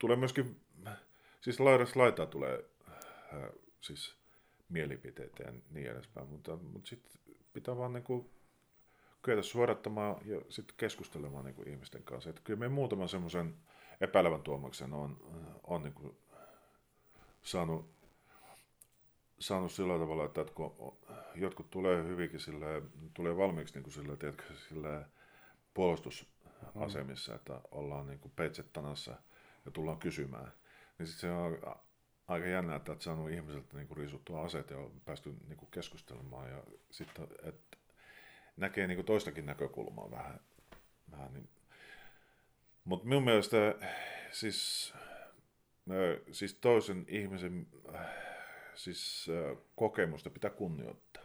tulee 0.00 0.16
myöskin, 0.16 0.60
siis 1.40 1.60
laidasta 1.60 2.00
laitaa 2.00 2.26
tulee 2.26 2.64
ää, 3.36 3.50
siis 3.80 4.16
mielipiteitä 4.68 5.42
ja 5.42 5.52
niin 5.70 5.90
edespäin, 5.90 6.28
mutta, 6.28 6.56
mutta 6.56 6.88
sitten 6.88 7.20
pitää 7.52 7.76
vaan 7.76 7.92
niin 7.92 8.04
kuin 8.04 8.30
kyetä 9.22 9.42
suodattamaan 9.42 10.16
ja 10.24 10.40
sitten 10.48 10.76
keskustelemaan 10.76 11.44
niin 11.44 11.54
kuin 11.54 11.68
ihmisten 11.68 12.02
kanssa. 12.02 12.30
Että 12.30 12.42
kyllä 12.44 12.58
me 12.58 12.68
muutaman 12.68 13.08
semmoisen 13.08 13.54
epäilevän 14.00 14.42
tuomaksen 14.42 14.92
on, 14.92 15.16
on 15.64 15.82
niin 15.82 15.94
kuin 15.94 16.16
saanut, 17.42 17.90
saanut 19.38 19.72
sillä 19.72 19.98
tavalla, 19.98 20.24
että 20.24 20.44
kun 20.54 20.98
jotkut 21.34 21.70
tulee 21.70 22.04
hyvinkin 22.04 22.40
sille, 22.40 22.82
tulee 23.14 23.36
valmiiksi 23.36 23.74
niin 23.74 23.82
kuin 23.82 23.94
sille, 23.94 24.16
tiedätkö, 24.16 24.44
sille 24.68 25.06
puolustusasemissa, 25.74 27.34
että 27.34 27.60
ollaan 27.70 28.06
niin 28.06 28.18
kuin 28.18 28.32
peitset 28.36 28.72
tanassa 28.72 29.16
ja 29.64 29.70
tullaan 29.70 29.98
kysymään, 29.98 30.52
niin 30.98 31.06
sitten 31.06 31.20
se 31.20 31.32
on 31.32 31.76
aika 32.28 32.46
jännä, 32.46 32.76
että 32.76 32.92
olet 32.92 33.02
saanut 33.02 33.30
ihmiseltä 33.30 33.76
niin 33.76 33.88
kuin 33.88 33.98
riisuttua 33.98 34.42
aseet 34.44 34.70
ja 34.70 34.78
on 34.78 35.00
päästy 35.04 35.34
niin 35.48 35.56
kuin 35.56 35.70
keskustelemaan 35.70 36.50
ja 36.50 36.62
sitten, 36.90 37.28
että 37.42 37.76
näkee 38.56 38.86
niin 38.86 38.96
kuin 38.96 39.06
toistakin 39.06 39.46
näkökulmaa 39.46 40.10
vähän. 40.10 40.40
vähän 41.10 41.34
niin. 41.34 41.48
Mutta 42.84 43.08
minun 43.08 43.24
mielestä 43.24 43.56
siis, 44.30 44.94
siis 46.32 46.54
toisen 46.54 47.04
ihmisen 47.08 47.66
siis, 48.74 49.26
kokemusta 49.76 50.30
pitää 50.30 50.50
kunnioittaa. 50.50 51.22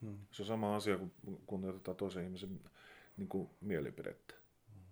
Hmm. 0.00 0.18
Se 0.30 0.42
on 0.42 0.46
sama 0.46 0.76
asia, 0.76 0.98
kun 0.98 1.12
kunnioitetaan 1.46 1.96
toisen 1.96 2.24
ihmisen 2.24 2.60
niin 3.16 3.28
kuin 3.28 3.50
mielipidettä. 3.60 4.34
Hmm. 4.74 4.82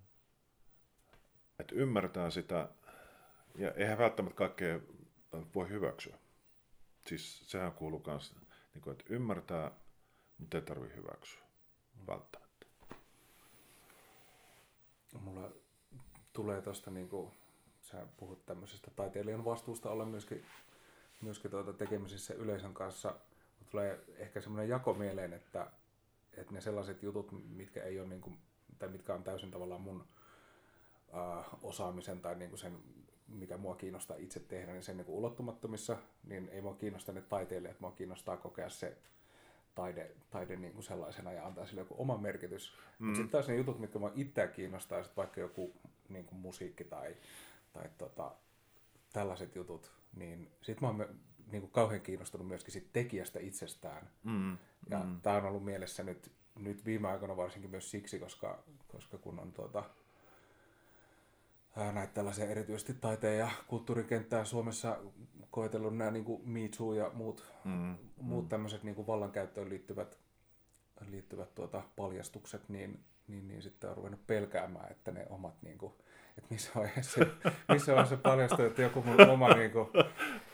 Että 1.59 1.75
ymmärtää 1.75 2.31
sitä, 2.31 2.69
ja 3.55 3.73
eihän 3.73 3.99
välttämättä 3.99 4.37
kaikkea 4.37 4.81
voi 5.55 5.69
hyväksyä. 5.69 6.19
Siis 7.07 7.51
sehän 7.51 7.73
kuuluu 7.73 8.03
myös, 8.07 8.35
niin 8.75 8.93
että 8.93 9.05
ymmärtää, 9.09 9.71
mutta 10.39 10.57
ei 10.57 10.63
tarvitse 10.63 10.97
hyväksyä. 10.97 11.43
Välttämättä. 12.07 12.67
Mulla 15.21 15.51
tulee 16.33 16.63
tuosta, 16.63 16.91
niin 16.91 17.09
kuin 17.09 17.33
sä 17.81 18.07
puhut 18.17 18.47
tämmöisestä 18.47 18.91
taiteilijan 18.97 19.45
vastuusta 19.45 19.91
olla 19.91 20.05
myöskin, 20.05 20.45
myöskin 21.23 21.51
tuota 21.51 21.73
tekemisissä 21.73 22.35
yleisön 22.35 22.75
kanssa. 22.75 23.15
Tulee 23.71 24.05
ehkä 24.17 24.41
semmoinen 24.41 24.69
jako 24.69 24.95
mieleen, 24.95 25.33
että, 25.33 25.71
että 26.33 26.53
ne 26.53 26.61
sellaiset 26.61 27.03
jutut, 27.03 27.33
mitkä 27.49 27.83
ei 27.83 28.01
ole 28.01 28.09
niin 28.09 28.21
kuin, 28.21 28.39
tai 28.79 28.89
mitkä 28.89 29.15
on 29.15 29.25
täysin 29.25 29.51
tavallaan 29.51 29.81
mun 29.81 30.07
äh, 31.15 31.47
osaamisen 31.63 32.21
tai 32.21 32.35
niin 32.35 32.51
kuin 32.51 32.61
sen 32.61 32.79
mikä 33.29 33.57
mua 33.57 33.75
kiinnostaa 33.75 34.17
itse 34.17 34.41
tehdä, 34.41 34.73
niin 34.73 34.83
sen 34.83 34.97
niin 34.97 35.07
ulottumattomissa, 35.09 35.97
niin 36.25 36.49
ei 36.49 36.61
mua 36.61 36.75
kiinnosta 36.75 37.13
ne 37.13 37.21
taiteilijat, 37.21 37.81
mua 37.81 37.93
kiinnostaa 37.93 38.37
kokea 38.37 38.69
se 38.69 38.97
taide, 39.75 40.11
taide 40.31 40.57
niin 40.57 40.73
kuin 40.73 40.85
sellaisena 40.85 41.33
ja 41.33 41.47
antaa 41.47 41.67
sille 41.67 41.81
joku 41.81 41.95
oma 41.99 42.19
merkitys. 42.19 42.75
Mm. 42.99 43.07
Mutta 43.07 43.17
sitten 43.17 43.33
taas 43.33 43.49
ne 43.49 43.57
jutut, 43.57 43.79
mitkä 43.79 43.99
mua 43.99 44.13
itseä 44.15 44.47
kiinnostaa, 44.49 45.03
sit 45.03 45.17
vaikka 45.17 45.41
joku 45.41 45.73
niin 46.09 46.25
kuin 46.25 46.41
musiikki 46.41 46.85
tai, 46.85 47.17
tai 47.73 47.91
tota, 47.99 48.35
tällaiset 49.13 49.55
jutut, 49.55 49.93
niin 50.17 50.51
sitten 50.63 50.89
mä 50.89 51.05
oon 51.05 51.19
niin 51.53 51.61
kuin 51.61 51.73
kauhean 51.73 52.01
kiinnostunut 52.01 52.49
myöskin 52.49 52.73
sit 52.73 52.93
tekijästä 52.93 53.41
itsestään. 53.41 54.11
Mm. 54.25 54.59
Ja 54.91 54.99
mm. 54.99 55.21
tämä 55.21 55.37
on 55.37 55.45
ollut 55.45 55.65
mielessä 55.65 56.03
nyt, 56.03 56.33
nyt 56.59 56.85
viime 56.85 57.09
aikoina 57.09 57.37
varsinkin 57.37 57.71
myös 57.71 57.91
siksi, 57.91 58.19
koska, 58.19 58.63
koska 58.89 59.19
kun 59.19 59.39
on 59.39 59.53
tuota, 59.53 59.85
näitä 61.77 62.15
tällaisia 62.15 62.47
erityisesti 62.47 62.95
taiteen 62.95 63.39
ja 63.39 63.51
kulttuurikenttää 63.67 64.45
Suomessa 64.45 64.97
koetellut 65.51 65.97
nämä 65.97 66.11
niin 66.11 66.25
kuin 66.25 66.49
Me 66.49 66.61
Too 66.79 66.95
ja 66.95 67.11
muut, 67.15 67.53
mm, 67.65 67.97
muut 68.21 68.45
mm. 68.45 68.49
tämmöiset 68.49 68.83
niin 68.83 68.95
kuin 68.95 69.07
vallankäyttöön 69.07 69.69
liittyvät, 69.69 70.19
liittyvät 71.11 71.55
tuota 71.55 71.83
paljastukset, 71.97 72.69
niin, 72.69 73.01
niin, 73.29 73.49
niin 73.49 73.63
sitten 73.63 73.91
on 73.91 73.97
ruvennut 73.97 74.27
pelkäämään, 74.27 74.91
että 74.91 75.11
ne 75.11 75.27
omat, 75.31 75.63
niin 75.63 75.79
kuin, 75.79 75.93
että 76.39 76.55
missä 76.55 76.71
vaiheessa, 76.75 77.21
missä 77.73 77.93
vaiheessa 77.93 78.17
paljastuu, 78.17 78.65
että 78.65 78.83
joku 78.83 79.03
mun 79.03 79.29
oma 79.29 79.55
niin 79.55 79.71
kuin, 79.71 79.89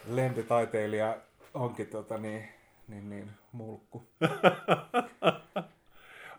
lempitaiteilija 0.08 1.16
onkin 1.54 1.86
tota, 1.86 2.18
niin, 2.18 2.48
niin, 2.88 3.10
niin, 3.10 3.30
mulkku. 3.52 4.06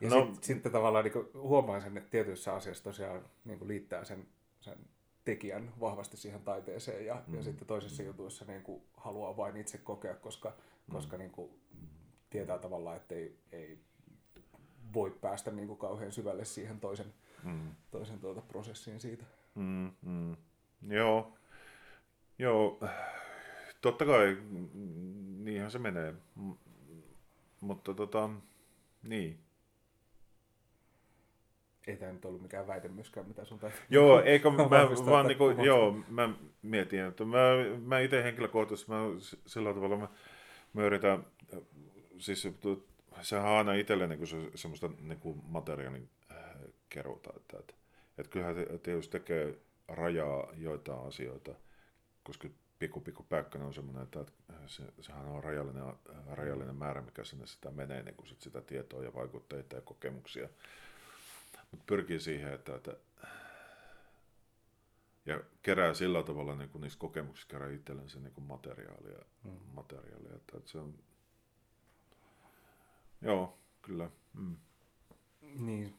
Ja 0.02 0.10
no. 0.10 0.26
sitten 0.26 0.44
sit 0.44 0.72
tavallaan 0.72 1.06
niin 1.06 1.28
huomaan 1.34 1.82
sen, 1.82 1.98
että 1.98 2.10
tietyissä 2.10 2.54
asioissa 2.54 2.84
tosiaan 2.84 3.26
niin 3.46 3.68
liittää 3.68 4.04
sen 4.04 4.28
sen 4.64 4.78
tekijän 5.26 5.74
vahvasti 5.80 6.18
siihen 6.18 6.42
taiteeseen 6.42 7.06
ja, 7.06 7.24
mm. 7.28 7.36
ja 7.36 7.44
sitten 7.44 7.68
toisissa 7.68 8.04
jutuissa 8.04 8.46
niin 8.46 8.64
kuin 8.64 8.84
haluaa 8.98 9.38
vain 9.38 9.58
itse 9.58 9.78
kokea, 9.78 10.16
koska, 10.16 10.50
mm. 10.50 10.92
koska 10.92 11.18
niin 11.18 11.32
kuin 11.32 11.52
tietää 12.30 12.58
tavallaan, 12.58 12.98
että 12.98 13.16
ei, 13.16 13.38
ei 13.52 13.80
voi 14.94 15.12
päästä 15.22 15.52
niin 15.52 15.68
kuin 15.68 15.80
kauhean 15.80 16.12
syvälle 16.12 16.46
siihen 16.46 16.80
toisen, 16.80 17.14
mm. 17.44 17.72
toisen 17.92 18.20
tuota 18.20 18.42
prosessiin 18.42 19.00
siitä. 19.00 19.26
Mm, 19.56 19.92
mm. 20.02 20.36
Joo. 20.82 21.38
Joo. 22.40 22.80
Totta 23.82 24.06
kai, 24.06 24.38
mm, 24.50 24.70
niinhän 25.46 25.72
se 25.72 25.80
menee. 25.80 26.14
M- 26.36 26.52
mutta 27.60 27.94
tota, 27.94 28.30
niin. 29.04 29.43
Ei 31.88 31.98
tämä 31.98 32.12
nyt 32.12 32.26
ollut 32.26 32.42
mikään 32.42 32.68
väite 32.68 32.88
myöskään, 32.88 33.28
mitä 33.28 33.46
sun 33.46 33.60
täytyy 33.60 33.80
Joo, 33.90 34.22
eikö 34.26 34.52
mä 34.52 34.70
vaan 35.06 35.28
niinku, 35.28 35.50
joo, 35.50 36.04
mä 36.08 36.30
mietin, 36.62 37.00
että 37.00 37.26
mä, 37.26 37.38
mä 37.86 38.00
itse 38.00 38.24
henkilökohtaisesti, 38.24 38.92
mä 38.92 38.98
sillä 39.46 39.74
tavalla 39.74 39.98
mä, 39.98 40.08
mä 40.74 40.84
yritän, 40.84 41.26
äh, 41.54 41.60
siis 42.18 42.48
sehän 43.22 43.52
on 43.52 43.58
aina 43.58 43.74
itselle 43.74 44.08
niinku 44.08 44.26
se, 44.26 44.38
semmoista 44.56 44.90
niinku 45.00 45.34
materiaalin 45.48 46.10
äh, 46.32 46.38
keruuta, 46.90 47.30
että, 47.36 47.58
että, 47.60 47.74
että 48.18 48.30
kyllähän 48.30 48.56
tietysti 48.84 49.12
tekee 49.12 49.58
rajaa 49.88 50.48
joitain 50.58 51.08
asioita, 51.08 51.56
koska 52.24 52.48
pikku 52.80 53.00
pikku 53.00 53.24
päkkänä 53.24 53.66
on 53.66 53.74
semmoinen, 53.74 54.04
että 54.04 54.20
että 54.22 54.34
se, 54.68 54.84
sehän 55.02 55.26
on 55.26 55.44
rajallinen, 55.44 55.84
äh, 55.84 55.96
rajallinen 56.32 56.76
määrä, 56.76 57.02
mikä 57.02 57.24
sinne 57.24 57.46
sitä 57.46 57.72
menee, 57.72 58.04
niin 58.04 58.16
kuin 58.16 58.28
sit 58.28 58.42
sitä 58.42 58.62
tietoa 58.62 59.04
ja 59.04 59.14
vaikutteita 59.14 59.76
ja 59.76 59.82
kokemuksia. 59.82 60.50
Mutta 61.74 61.84
pyrkii 61.88 62.20
siihen, 62.20 62.54
että, 62.54 62.76
että 62.76 62.98
ja 65.26 65.44
kerää 65.62 65.94
sillä 65.94 66.24
tavalla 66.24 66.56
niin 66.56 66.70
kuin 66.70 66.82
niistä 66.82 67.00
kokemuksista 67.00 67.52
kerää 67.52 67.70
itsellensä 67.72 68.20
niin 68.20 68.34
kuin 68.34 68.46
materiaalia, 68.48 69.26
Mm. 69.44 69.52
materiaalia 69.74 70.36
että, 70.36 70.58
että 70.58 70.72
se 70.72 70.78
on, 70.78 70.94
joo, 73.22 73.58
kyllä. 73.82 74.10
Mm. 74.34 74.56
Niin, 75.42 75.94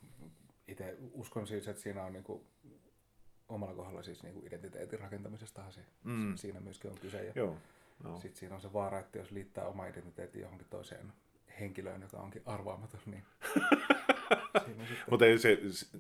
itse 0.69 0.97
uskon 1.13 1.47
siis, 1.47 1.69
että 1.69 1.83
siinä 1.83 2.03
on 2.05 2.13
niinku 2.13 2.47
omalla 3.49 3.75
kohdalla 3.75 4.03
siis 4.03 4.23
niinku 4.23 4.43
identiteetin 4.47 5.01
rakentamisestahan 5.01 5.73
se, 5.73 5.81
Mm. 6.05 6.37
siinä 6.37 6.61
myöskin 6.61 6.91
on 6.91 6.99
kyse. 6.99 7.25
Ja 7.25 7.33
Joo, 7.37 7.57
joo. 8.05 8.21
sitten 8.21 8.39
siinä 8.39 8.55
on 8.55 8.61
se 8.61 8.73
vaara, 8.73 8.99
että 8.99 9.19
jos 9.19 9.31
liittää 9.31 9.67
oma 9.67 9.87
identiteetti 9.87 10.41
johonkin 10.41 10.67
toiseen 10.71 11.13
henkilöön, 11.61 12.03
joka 12.03 12.17
onkin 12.17 12.43
arvaamaton, 12.47 13.01
niin. 13.07 13.25
Mutta 15.11 15.27
ei 15.27 15.39
se, 15.39 15.59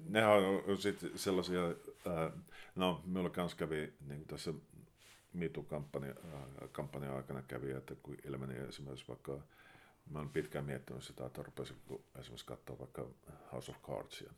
nehän 0.08 0.32
on 0.32 0.78
sitten 0.78 1.10
sellaisia, 1.18 1.62
ää, 2.06 2.30
no 2.74 3.02
minulla 3.06 3.30
kanssa 3.30 3.58
kävi 3.58 3.92
niin 4.06 4.26
tässä 4.26 4.54
MeToo-kampanjan 5.32 6.16
kampanjan 6.72 7.16
aikana 7.16 7.42
kävi, 7.42 7.70
että 7.70 7.94
kun 8.02 8.16
ilmeni 8.24 8.54
esimerkiksi 8.68 9.08
vaikka, 9.08 9.40
mä 10.10 10.18
olen 10.18 10.30
pitkään 10.30 10.64
miettinyt 10.64 11.02
sitä, 11.02 11.26
että 11.26 11.42
rupesin 11.42 11.76
esimerkiksi 12.18 12.46
katsoa 12.46 12.78
vaikka 12.78 13.06
House 13.52 13.72
of 13.72 13.82
Cardsia. 13.82 14.32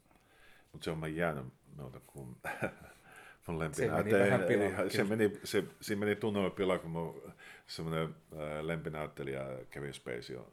Mutta 0.72 0.84
se 0.84 0.90
on 0.90 0.98
mä 0.98 1.06
jäänyt 1.06 1.44
minulta, 1.76 2.00
kun 2.06 2.36
mun 3.46 3.58
lempinäyttelijä, 3.58 4.88
se, 4.88 5.04
meni, 5.04 5.40
se, 5.44 5.64
siinä 5.80 6.00
meni 6.00 6.16
tunnelma 6.16 6.50
pilaan, 6.50 6.80
kun 6.80 6.90
mun 6.90 7.32
semmoinen 7.66 8.14
ää, 8.38 8.66
lempinäyttelijä 8.66 9.44
Kevin 9.70 9.94
Spacey 9.94 10.36
on, 10.36 10.52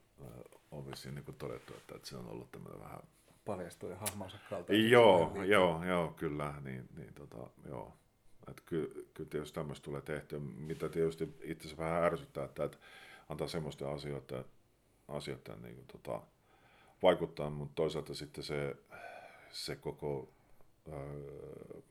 on 0.71 0.91
vissiin 0.91 1.15
niin 1.15 1.36
todettu, 1.38 1.73
että, 1.73 1.95
että 1.95 2.08
se 2.08 2.17
on 2.17 2.28
ollut 2.28 2.52
tämmöinen 2.52 2.80
vähän 2.82 2.99
paljastui 3.45 3.95
hahmonsa 3.95 4.38
kaltaisesti. 4.49 4.91
Joo, 4.91 5.43
joo, 5.43 5.84
joo, 5.84 6.08
kyllä, 6.08 6.53
niin, 6.63 6.89
niin 6.97 7.13
tota, 7.13 7.49
joo. 7.69 7.97
Et 8.47 8.62
ky, 8.65 9.10
kyllä 9.13 9.29
tietysti 9.29 9.56
tämmöistä 9.56 9.86
tulee 9.86 10.01
tehtyä, 10.01 10.39
mitä 10.39 10.89
tietysti 10.89 11.38
itse 11.41 11.67
asiassa 11.67 11.84
vähän 11.84 12.03
ärsyttää, 12.03 12.45
että, 12.45 12.63
että 12.63 12.77
antaa 13.29 13.47
semmoista 13.47 13.91
asioita, 13.91 14.43
asioita 15.08 15.56
niin 15.56 15.75
kuin, 15.75 15.88
tota, 15.88 16.21
vaikuttaa, 17.03 17.49
mutta 17.49 17.75
toisaalta 17.75 18.13
sitten 18.13 18.43
se, 18.43 18.75
se 19.51 19.75
koko, 19.75 20.34
öö, 20.88 21.82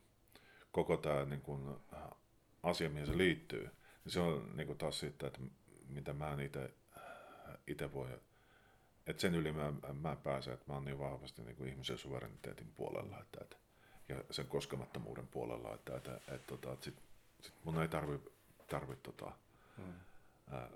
koko 0.71 0.97
tämä 0.97 1.25
niin 1.25 1.41
kuin, 1.41 1.75
asia, 2.63 2.89
mihin 2.89 3.07
se 3.07 3.17
liittyy, 3.17 3.69
niin 4.03 4.11
se 4.11 4.19
on 4.19 4.49
niin 4.55 4.67
kuin 4.67 4.77
taas 4.77 4.99
sitten, 4.99 5.27
että 5.27 5.39
mitä 5.89 6.13
mä 6.13 6.33
en 6.33 6.51
itse 7.67 7.93
voi 7.93 8.07
että 9.07 9.21
sen 9.21 9.35
yli 9.35 9.51
mä, 9.51 9.73
mä 9.93 10.15
pääsen, 10.15 10.53
että 10.53 10.65
mä 10.67 10.73
oon 10.73 10.85
niin 10.85 10.99
vahvasti 10.99 11.41
niin 11.43 11.55
kuin 11.55 11.69
ihmisen 11.69 11.97
suvereniteetin 11.97 12.71
puolella 12.77 13.19
että, 13.19 13.37
että, 13.41 13.55
ja 14.09 14.23
sen 14.31 14.47
koskemattomuuden 14.47 15.27
puolella, 15.27 15.73
että, 15.75 15.97
että, 15.97 16.15
että, 16.15 16.35
että, 16.35 16.71
että 16.73 16.85
sit, 16.85 16.95
sit 17.41 17.53
mun 17.63 17.81
ei 17.81 17.87
tarvi, 17.87 18.19
tarvi 18.69 18.95
tota, 18.95 19.31
Mm. 19.77 19.93
ää, 20.51 20.69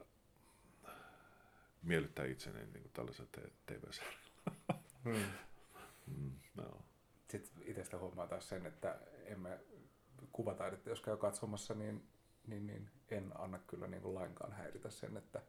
miellyttää 1.84 2.26
itseni 2.26 2.60
niin 2.60 2.82
kuin 2.82 2.92
tällaisella 2.94 3.30
tv 3.66 3.84
Mm. 5.04 5.24
mm, 6.08 6.32
no. 6.56 6.82
Sitten 7.28 7.63
itsestä 7.66 7.98
huomaa 7.98 8.28
taas 8.28 8.50
sen, 8.50 8.66
että 8.66 9.00
emme 9.26 9.60
kuvataidetta, 10.32 10.90
jos 10.90 11.02
käy 11.02 11.18
katsomassa, 11.18 11.74
niin, 11.74 12.08
niin, 12.48 12.68
niin 12.68 12.90
en 13.10 13.32
anna 13.40 13.60
kyllä 13.60 13.88
niin 13.88 14.02
kuin 14.02 14.16
lainkaan 14.16 14.52
häiritä 14.52 14.90
sen, 14.90 15.18
että, 15.18 15.42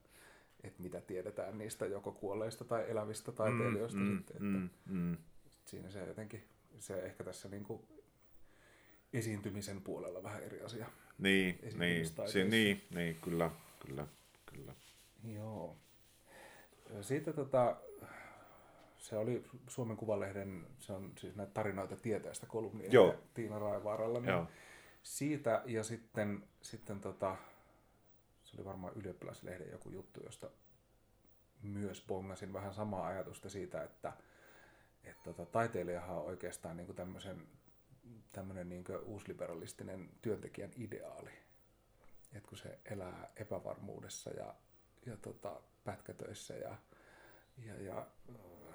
että 0.63 0.83
mitä 0.83 1.01
tiedetään 1.01 1.59
niistä 1.59 1.87
joko 1.87 2.13
kuolleista 2.13 2.65
tai 2.65 2.91
elävistä 2.91 3.33
taiteilijoista. 3.33 4.01
Mm, 4.01 4.17
sitten, 4.17 4.37
että 4.37 4.59
mm, 4.59 4.69
mm, 4.87 5.17
Siinä 5.65 5.91
se 5.91 6.07
jotenkin, 6.07 6.45
se 6.79 7.03
ehkä 7.03 7.25
tässä 7.25 7.49
niin 7.49 7.65
kuin 7.65 7.83
esiintymisen 9.13 9.81
puolella 9.81 10.23
vähän 10.23 10.43
eri 10.43 10.61
asia. 10.61 10.87
niin, 11.19 11.59
niin, 11.79 12.07
se, 12.27 12.45
niin, 12.45 12.83
niin, 12.95 13.17
kyllä, 13.21 13.51
kyllä, 13.87 14.07
kyllä. 14.47 14.75
Joo. 15.25 15.77
Siitä 17.01 17.33
tota, 17.33 17.77
se 18.99 19.17
oli 19.17 19.45
Suomen 19.69 19.97
Kuvalehden, 19.97 20.67
se 20.79 20.93
on 20.93 21.13
siis 21.19 21.37
näitä 21.37 21.53
tarinoita 21.53 21.97
tieteestä 21.97 22.47
kolumnia 22.47 22.91
Joo. 22.91 23.15
Tiina 23.35 23.59
Raivaaralla. 23.59 24.21
Niin 24.21 24.31
Joo. 24.31 24.47
Siitä 25.03 25.63
ja 25.67 25.85
sitten, 25.85 26.45
sitten 26.63 27.01
tota, 27.01 27.37
oli 28.59 28.65
varmaan 28.65 28.93
ylioppilaslehden 28.97 29.71
joku 29.71 29.91
juttu, 29.91 30.21
josta 30.25 30.51
myös 31.63 32.05
bongasin 32.07 32.53
vähän 32.53 32.75
samaa 32.75 33.07
ajatusta 33.07 33.49
siitä, 33.49 33.83
että, 33.83 34.13
että 35.05 35.25
tota, 35.25 35.47
taiteilijahan 35.47 36.17
on 36.17 36.25
oikeastaan 36.25 36.77
niin 36.77 36.95
tämmöisen 36.95 37.47
tämmöinen 38.33 38.69
niin 38.69 38.85
uusliberalistinen 39.05 40.11
työntekijän 40.23 40.71
ideaali. 40.77 41.31
Et 42.33 42.47
kun 42.47 42.59
se 42.59 42.79
elää 42.85 43.33
epävarmuudessa 43.37 44.31
ja, 44.31 44.55
ja 45.07 45.17
tota, 45.17 45.61
pätkätöissä 45.85 46.55
ja, 46.55 46.77
ja, 47.67 47.83
ja 47.83 48.07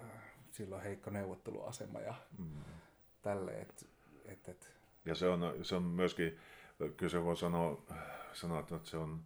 äh, 0.03 0.09
sillä 0.51 0.75
on 0.75 0.81
heikko 0.81 1.09
neuvotteluasema 1.09 1.99
ja 1.99 2.13
Mm. 2.37 2.61
tälle, 3.21 3.51
että 3.51 3.85
et, 4.25 4.49
et, 4.49 4.73
Ja 5.05 5.15
se 5.15 5.27
on, 5.27 5.65
se 5.65 5.75
on 5.75 5.83
myöskin, 5.83 6.39
kyllä 6.97 7.09
se 7.09 7.23
voi 7.23 7.37
sanoa, 7.37 7.83
sanoa 8.33 8.59
että 8.59 8.79
se 8.83 8.97
on, 8.97 9.23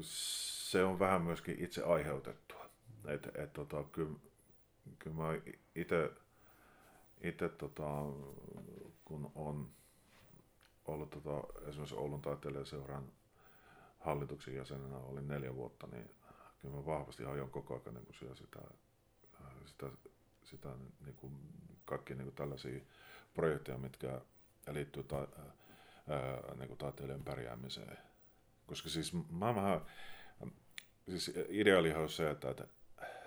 se 0.00 0.84
on 0.84 0.98
vähän 0.98 1.22
myöskin 1.22 1.64
itse 1.64 1.82
aiheutettua. 1.82 2.64
Et, 3.08 3.28
et, 3.34 3.52
tota, 3.52 3.84
kyllä, 3.92 4.18
kyllä 4.98 5.16
mä 5.16 5.28
itse, 5.74 6.10
itse 7.20 7.48
tota, 7.48 8.02
kun 9.04 9.32
on 9.34 9.70
ollut 10.84 11.10
tota, 11.10 11.68
esimerkiksi 11.68 11.96
Oulun 11.96 12.22
taiteilijaseuran 12.22 13.12
hallituksen 13.98 14.54
jäsenenä, 14.54 14.96
olin 14.96 15.28
neljä 15.28 15.54
vuotta, 15.54 15.86
niin 15.86 16.10
kyllä 16.58 16.76
mä 16.76 16.86
vahvasti 16.86 17.24
ajoin 17.24 17.50
koko 17.50 17.74
ajan 17.74 17.94
niin 17.94 18.14
siellä 18.18 18.34
sitä, 18.36 18.60
sitä, 19.66 19.86
sitä 20.42 20.68
niin 21.04 21.16
kuin 21.16 21.32
kaikkia 21.84 22.16
niin 22.16 22.26
kuin 22.26 22.34
tällaisia 22.34 22.80
projekteja, 23.34 23.78
mitkä 23.78 24.20
liittyy 24.70 25.02
ta, 25.02 25.28
ää, 26.08 26.54
niin 26.56 26.68
kuin 26.68 26.78
taiteilijan 26.78 27.24
pärjäämiseen. 27.24 27.98
Koska 28.66 28.88
siis 28.88 29.12
vähän, 29.40 29.80
siis 31.08 31.32
ideaalihan 31.48 32.02
on 32.02 32.08
se, 32.10 32.30
että, 32.30 32.50
että, 32.50 32.64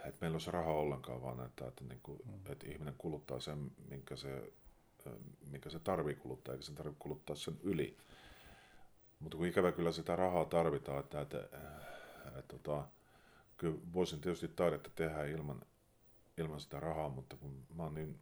että 0.06 0.18
meillä 0.22 0.36
olisi 0.36 0.52
rahaa 0.52 0.74
ollenkaan, 0.74 1.22
vaan 1.22 1.46
että, 1.46 1.68
että, 1.68 1.84
niin 1.84 2.00
kuin, 2.04 2.20
Mm. 2.26 2.52
että 2.52 2.68
ihminen 2.68 2.96
kuluttaa 2.98 3.40
sen, 3.40 3.72
minkä 3.90 4.16
se, 4.16 4.54
minkä 5.52 5.70
se 5.70 5.80
tarvii 5.80 6.16
kuluttaa, 6.16 6.54
eikä 6.54 6.66
sen 6.66 6.76
tarvitse 6.76 7.00
kuluttaa 7.00 7.36
sen 7.36 7.60
yli. 7.64 7.98
Mutta 9.20 9.38
kun 9.38 9.48
ikävä 9.48 9.72
kyllä 9.72 9.92
sitä 9.92 10.16
rahaa 10.16 10.46
tarvitaan, 10.46 11.00
että, 11.00 11.22
että, 11.22 11.40
että, 11.40 11.58
että, 12.40 12.56
että 12.56 12.84
kyllä 13.58 13.78
voisin 13.94 14.22
tietysti 14.22 14.48
taidetta 14.48 14.90
tehdä 14.96 15.26
ilman, 15.26 15.62
ilman 16.38 16.60
sitä 16.60 16.80
rahaa, 16.80 17.10
mutta 17.10 17.36
kun 17.36 17.66
mä 17.76 17.84
oon 17.84 17.94
niin 17.94 18.20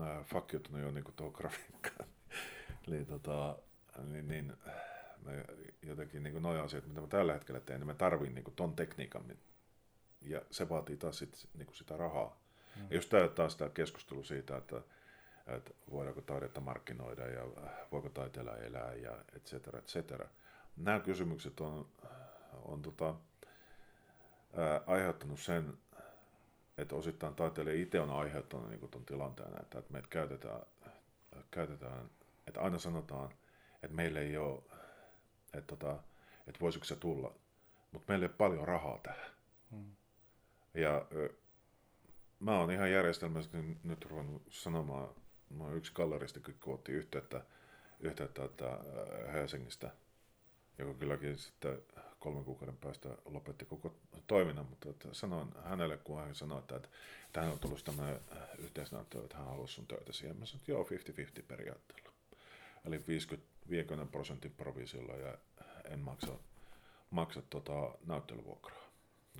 äh, 0.00 0.24
fakkiutunut 0.24 0.80
jo 0.82 0.90
niin 0.90 1.04
tuohon 1.16 1.34
grafiikkaan, 1.36 2.08
niin, 2.90 3.06
tota, 3.06 3.58
niin, 4.04 4.28
niin 4.28 4.52
mä 5.24 5.32
jotenkin 5.82 6.22
niin 6.22 6.42
noin 6.42 6.60
asiat, 6.60 6.86
mitä 6.86 7.00
mä 7.00 7.06
tällä 7.06 7.32
hetkellä 7.32 7.60
teen, 7.60 7.80
niin 7.80 7.86
mä 7.86 7.94
tarvin 7.94 8.34
niin 8.34 8.44
ton 8.56 8.76
tekniikan, 8.76 9.24
ja 10.20 10.42
se 10.50 10.68
vaatii 10.68 10.96
taas 10.96 11.18
sit, 11.18 11.48
niin 11.54 11.68
sitä 11.72 11.96
rahaa. 11.96 12.40
Mm. 12.76 12.86
Ja 12.90 12.96
just 12.96 13.10
tää 13.10 13.28
taas 13.28 13.56
tämä 13.56 13.70
keskustelu 13.70 14.24
siitä, 14.24 14.56
että, 14.56 14.82
että 15.46 15.70
voidaanko 15.90 16.20
taidetta 16.20 16.60
markkinoida 16.60 17.26
ja 17.26 17.42
voiko 17.92 18.08
taiteella 18.08 18.56
elää 18.56 18.94
ja 18.94 19.24
et 19.36 19.44
cetera, 19.44 19.78
et 19.78 19.86
cetera. 19.86 20.28
Nämä 20.76 21.00
kysymykset 21.00 21.60
on, 21.60 21.88
on 22.52 22.82
tota, 22.82 23.14
ää, 24.56 24.80
aiheuttanut 24.86 25.40
sen, 25.40 25.78
että 26.78 26.94
osittain 26.94 27.34
taiteilija 27.34 27.82
itse 27.82 28.00
on 28.00 28.10
aiheuttanut 28.10 28.70
niin 28.70 28.88
tuon 28.90 29.04
tilanteen, 29.04 29.60
että, 29.62 29.78
että 29.78 29.92
meitä 29.92 30.08
käytetään, 30.08 30.62
käytetään 31.50 32.10
että 32.46 32.60
aina 32.60 32.78
sanotaan, 32.78 33.30
että 33.82 33.96
meillä 33.96 34.20
ei 34.20 34.36
ole, 34.36 34.62
että, 35.54 35.76
tota, 35.76 36.02
että 36.46 36.60
voisiko 36.60 36.84
se 36.84 36.96
tulla, 36.96 37.34
mutta 37.92 38.12
meillä 38.12 38.24
ei 38.24 38.28
ole 38.28 38.36
paljon 38.36 38.68
rahaa 38.68 38.98
tähän. 39.02 39.30
Hmm. 39.70 39.96
Ja 40.74 41.06
mä 42.40 42.58
oon 42.58 42.70
ihan 42.70 42.92
järjestelmästi 42.92 43.56
nyt 43.84 44.04
ruvennut 44.04 44.42
sanomaan, 44.50 45.08
mä 45.50 45.72
yksi 45.72 45.92
galleristi, 45.94 46.40
kun 46.60 46.74
otti 46.74 46.92
yhteyttä, 46.92 47.44
yhteyttä 48.00 48.44
että 48.44 48.78
Helsingistä, 49.32 49.90
joka 50.78 50.94
kylläkin 50.94 51.38
sitten 51.38 51.82
kolmen 52.18 52.44
kuukauden 52.44 52.76
päästä 52.76 53.08
lopetti 53.24 53.64
koko 53.64 53.94
toiminnan, 54.26 54.66
mutta 54.66 54.90
että 54.90 55.08
sanoin 55.12 55.48
hänelle, 55.64 55.96
kun 55.96 56.20
hän 56.20 56.34
sanoi, 56.34 56.58
että, 56.58 56.76
että 56.76 56.88
tähän 57.32 57.52
on 57.52 57.58
tullut 57.58 57.84
tämmöinen 57.84 58.20
yhteisnäyttö, 58.58 59.22
että 59.24 59.36
hän 59.36 59.46
haluaisi 59.46 59.74
sun 59.74 59.86
töitä 59.86 60.12
siihen. 60.12 60.36
Mä 60.36 60.46
sanoin, 60.46 60.60
että 60.60 60.72
joo, 60.72 60.88
50-50 61.40 61.42
periaatteella. 61.48 62.12
Eli 62.84 63.06
50, 63.08 63.51
50 63.70 64.12
prosentin 64.12 64.54
provisiolla 64.54 65.14
ja 65.14 65.38
en 65.84 65.98
maksa, 65.98 66.32
maksa 67.10 67.42
tota 67.42 67.94
näyttelyvuokraa. 68.06 68.82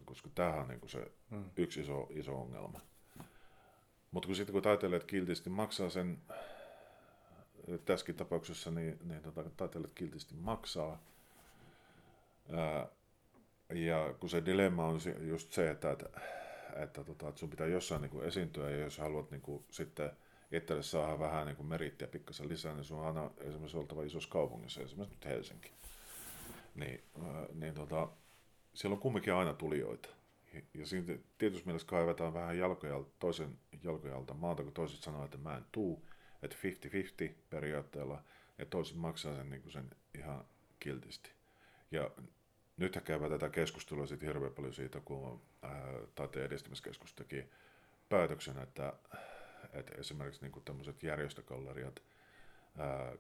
Koska 0.05 0.29
tämähän 0.35 0.61
on 0.61 0.69
niin 0.69 0.89
se 0.89 1.13
hmm. 1.31 1.51
yksi 1.57 1.81
iso, 1.81 2.09
iso 2.11 2.41
ongelma. 2.41 2.81
Mutta 4.11 4.27
kun 4.27 4.37
sitten 4.37 4.53
kun 4.53 4.63
taiteilijat 4.63 5.05
kiltisti 5.05 5.51
maksaa 5.51 5.91
sen, 5.91 6.19
tässäkin 7.85 8.15
tapauksessa, 8.15 8.71
niin, 8.71 8.99
niin 9.05 9.23
tota, 9.23 9.45
taiteilijat 9.57 9.95
kiltisti 9.95 10.35
maksaa, 10.35 11.03
ää, 12.53 12.89
ja 13.75 14.15
kun 14.21 14.31
se 14.31 14.45
dilemma 14.45 14.87
on 14.87 15.01
just 15.21 15.53
se, 15.53 15.71
että, 15.71 15.91
että, 15.91 16.07
että, 16.77 17.05
tota, 17.05 17.29
että 17.29 17.39
sun 17.39 17.51
pitää 17.51 17.67
jossain 17.67 18.03
niin 18.03 18.11
kuin 18.11 18.27
esiintyä, 18.27 18.71
ja 18.71 18.77
jos 18.79 18.99
haluat 18.99 19.31
niin 19.31 19.41
kuin, 19.41 19.65
sitten 19.71 20.11
itselle 20.53 20.83
saada 20.83 21.19
vähän 21.19 21.47
niin 21.47 21.67
merittiä 21.67 22.09
pikkasen 22.09 22.49
lisää, 22.49 22.75
niin 22.75 22.85
sun 22.85 22.99
on 22.99 23.07
aina 23.07 23.31
esimerkiksi 23.39 23.77
oltava 23.77 24.03
isossa 24.03 24.31
kaupungissa, 24.31 24.83
esimerkiksi 24.83 25.15
nyt 25.15 25.25
Helsinki. 25.25 25.73
Niin, 26.75 27.03
ää, 27.23 27.47
niin 27.55 27.75
tota, 27.75 28.09
siellä 28.75 28.95
on 28.95 29.01
kumminkin 29.01 29.35
aina 29.35 29.55
tulijoita. 29.55 30.09
Ja 30.75 30.87
siinä 30.87 31.19
tietysti 31.39 31.67
mielessä 31.67 31.89
kaivetaan 31.89 32.35
vähän 32.35 32.59
jalkojalta, 32.59 33.11
toisen 33.19 33.59
jalkojalta 33.85 34.35
maata, 34.35 34.63
kun 34.63 34.73
toiset 34.73 35.01
sanoo, 35.01 35.25
että 35.25 35.39
mä 35.39 35.57
en 35.57 35.65
tuu, 35.73 36.09
että 36.43 36.57
50-50 37.29 37.33
periaatteella, 37.51 38.23
ja 38.59 38.67
toiset 38.67 38.97
maksaa 38.97 39.37
sen, 39.37 39.51
niin 39.51 39.63
kuin 39.63 39.73
sen 39.73 39.91
ihan 40.19 40.45
kiltisti. 40.81 41.31
Ja 41.91 42.11
nyt 42.77 42.99
käyvät 43.05 43.31
tätä 43.31 43.51
keskustelua 43.51 44.07
sitten 44.07 44.27
hirveän 44.27 44.53
paljon 44.53 44.75
siitä, 44.75 45.01
kun 45.01 45.43
taiteen 46.15 46.47
edistämiskeskus 46.47 47.15
teki 47.15 47.45
päätöksen, 48.09 48.59
että, 48.59 48.93
että 49.73 49.95
esimerkiksi 49.99 50.43
niin 50.43 50.65
tämmöiset 50.65 51.03
järjestögalleriat, 51.03 52.03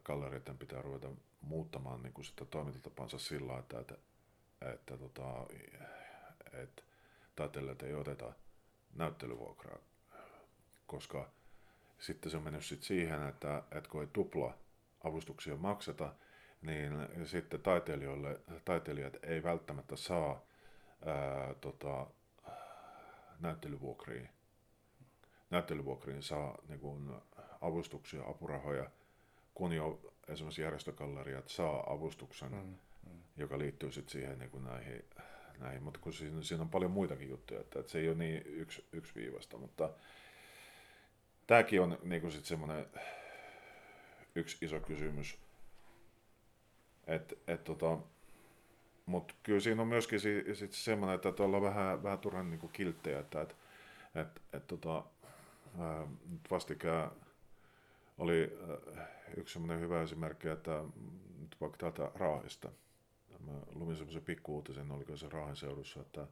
gallerioiden 0.05 0.59
pitää 0.59 0.83
ruveta 0.83 1.09
muuttamaan 1.40 2.02
niin 2.02 2.12
kuin 2.12 2.24
sitä 2.24 2.44
toimintatapansa 2.44 3.18
sillä, 3.18 3.59
että, 3.59 3.81
että, 3.81 3.94
että, 4.72 4.96
tota, 4.96 5.46
että 6.52 6.83
taiteilijat 7.37 7.83
ei 7.83 7.94
oteta 7.94 8.33
näyttelyvuokraa, 8.94 9.78
koska 10.87 11.31
sitten 11.98 12.31
se 12.31 12.37
on 12.37 12.42
mennyt 12.42 12.64
sit 12.64 12.83
siihen, 12.83 13.28
että, 13.28 13.62
että 13.70 13.90
kun 13.90 14.00
ei 14.00 14.09
tupla 14.12 14.59
avustuksia 15.05 15.57
makseta, 15.57 16.14
niin 16.62 17.09
sitten 17.24 17.61
taiteilijoille, 17.61 18.40
taiteilijat 18.64 19.16
ei 19.22 19.42
välttämättä 19.42 19.96
saa 19.96 20.44
ää, 21.07 21.55
tota, 21.61 22.07
näyttelyvuokriin. 23.40 24.28
Näyttelyvuokriin 25.53 26.23
saa 26.23 26.59
niin 26.69 26.81
kuin, 26.81 27.11
avustuksia, 27.61 28.23
apurahoja, 28.27 28.91
kun 29.55 29.73
jo 29.73 30.15
esimerkiksi 30.29 30.62
järjestögalleriat 30.62 31.49
saa 31.49 31.93
avustuksen, 31.93 32.53
mm, 32.53 32.77
mm. 33.11 33.23
joka 33.37 33.59
liittyy 33.59 33.93
sitten 33.93 34.12
siihen 34.12 34.38
niin 34.38 34.51
kuin 34.51 34.65
näihin, 34.65 35.05
näihin, 35.59 35.83
mutta 35.83 36.01
kun 36.01 36.12
siinä, 36.12 36.43
siinä 36.43 36.62
on 36.62 36.71
paljon 36.71 36.91
muitakin 36.91 37.29
juttuja, 37.29 37.61
että, 37.61 37.81
että 37.81 37.93
se 37.93 37.99
ei 37.99 38.09
ole 38.09 38.17
niin 38.17 38.43
yksi, 38.47 38.85
yksi 38.93 39.15
viivasta, 39.15 39.57
mutta 39.57 39.91
tämäkin 41.47 41.81
on 41.81 41.99
niin 42.03 42.21
kuin 42.21 42.33
sit 42.33 42.45
semmoinen 42.45 42.87
yksi 44.35 44.65
iso 44.65 44.81
kysymys, 44.81 45.38
et, 47.07 47.38
et 47.47 47.65
tota, 47.65 47.99
mutta 49.07 49.35
kyllä 49.43 49.61
siinä 49.61 49.83
on 49.83 49.88
myöskin 49.88 50.21
si, 50.21 50.45
sit 50.55 50.73
semmoinen, 50.73 51.15
että 51.15 51.43
ollaan 51.43 51.62
vähän, 51.62 52.03
vähän 52.03 52.19
turhan 52.19 52.51
niin 52.51 52.71
kilttejä, 52.73 53.21
että 53.21 53.43
et, 54.15 54.43
et, 54.53 54.67
tota, 54.67 55.05
vastikään 56.50 57.11
oli 58.18 58.58
ää, 58.96 59.06
yksi 59.37 59.52
semmoinen 59.52 59.80
hyvä 59.80 60.02
esimerkki, 60.02 60.48
että 60.48 60.85
nyt 61.40 61.56
vaikka 61.61 61.78
täältä 61.78 62.11
Raahista, 62.14 62.70
mä 63.46 63.52
luin 63.74 63.96
semmoisen 63.96 64.22
pikkuuutisen, 64.22 64.90
oliko 64.90 65.16
se 65.16 65.28
Raahen 65.28 65.56
seudussa, 65.56 66.00
että 66.00 66.26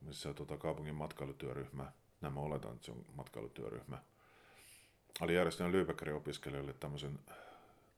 missä 0.00 0.34
tota, 0.34 0.56
kaupungin 0.56 0.94
matkailutyöryhmä, 0.94 1.92
nämä 2.20 2.40
oletan, 2.40 2.72
että 2.72 2.84
se 2.84 2.92
on 2.92 3.04
matkailutyöryhmä, 3.14 3.98
oli 5.20 5.34
järjestänyt 5.34 5.72
Lyypäkärin 5.72 6.14
opiskelijoille 6.14 6.72
tämmöisen 6.72 7.18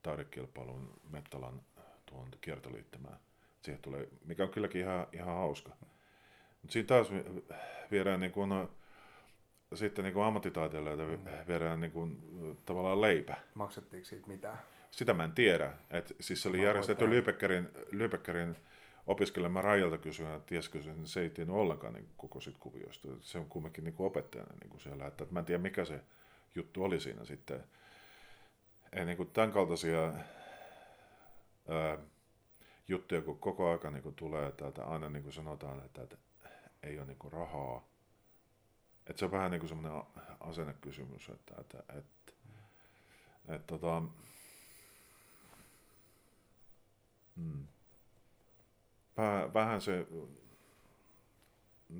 taidekilpailun 0.02 1.00
Mettalan 1.10 1.62
tuohon 2.06 2.28
kiertoliittymään. 2.40 3.18
Siihen 3.62 3.82
tulee, 3.82 4.08
mikä 4.24 4.42
on 4.42 4.48
kylläkin 4.48 4.80
ihan, 4.80 5.06
ihan 5.12 5.36
hauska. 5.36 5.70
Mutta 6.62 6.72
siinä 6.72 6.86
taas 6.86 7.08
viedään 7.90 8.20
niin 8.20 8.32
kuin, 8.32 8.48
no, 8.48 8.70
sitten 9.74 10.04
niin 10.04 10.14
kuin 10.14 10.24
ammattitaiteilijoita 10.24 11.02
mm. 11.02 11.46
viedään 11.48 11.80
niin 11.80 11.92
kuin, 11.92 12.18
tavallaan 12.66 13.00
leipä. 13.00 13.36
Maksettiinko 13.54 14.04
siitä 14.04 14.26
mitään? 14.26 14.58
Sitä 14.90 15.14
mä 15.14 15.24
en 15.24 15.32
tiedä. 15.32 15.72
Et, 15.90 16.16
siis 16.20 16.42
se 16.42 16.48
oli 16.48 16.58
mä 16.58 16.64
järjestetty 16.64 17.04
Lübeckerin. 17.92 18.56
Mä 19.48 19.62
Rajalta 19.62 19.98
kysyin, 19.98 20.28
että 20.28 20.46
tiesikö 20.46 20.82
se, 20.82 20.94
se 21.04 21.20
ei 21.20 21.30
tiennyt 21.30 21.56
ollenkaan 21.56 21.92
niin 21.92 22.08
koko 22.16 22.40
sit 22.40 22.58
kuviosta. 22.58 23.08
Se 23.20 23.38
on 23.38 23.48
kumminkin 23.48 23.84
niin 23.84 23.94
kuin 23.94 24.06
opettajana 24.06 24.54
niin 24.60 24.70
kuin 24.70 24.80
siellä. 24.80 25.06
Että, 25.06 25.24
että 25.24 25.34
mä 25.34 25.40
en 25.40 25.46
tiedä 25.46 25.62
mikä 25.62 25.84
se 25.84 26.00
juttu 26.54 26.84
oli 26.84 27.00
siinä 27.00 27.24
sitten. 27.24 27.64
Ei 28.92 29.04
niin 29.04 29.16
kuin 29.16 29.30
tämän 29.30 29.52
kaltaisia 29.52 30.12
ää, 31.68 31.98
juttuja, 32.88 33.22
kun 33.22 33.38
koko 33.38 33.70
aika 33.70 33.90
niin 33.90 34.02
kuin 34.02 34.14
tulee 34.14 34.52
täältä, 34.52 34.84
aina 34.84 35.08
niin 35.08 35.22
kuin 35.22 35.32
sanotaan, 35.32 35.84
että, 35.84 36.02
että 36.02 36.16
ei 36.82 36.98
ole 36.98 37.06
niin 37.06 37.18
kuin 37.18 37.32
rahaa. 37.32 37.93
Että 39.06 39.18
se 39.18 39.24
on 39.24 39.30
vähän 39.30 39.50
niin 39.50 39.60
kuin 39.60 39.68
semmoinen 39.68 40.02
asennekysymys, 40.40 41.28
että, 41.28 41.54
että, 41.60 41.78
että, 41.88 42.32
että, 43.48 43.66
tota, 43.66 44.02
hmm. 47.36 47.66
vähän 49.54 49.80
se, 49.80 50.06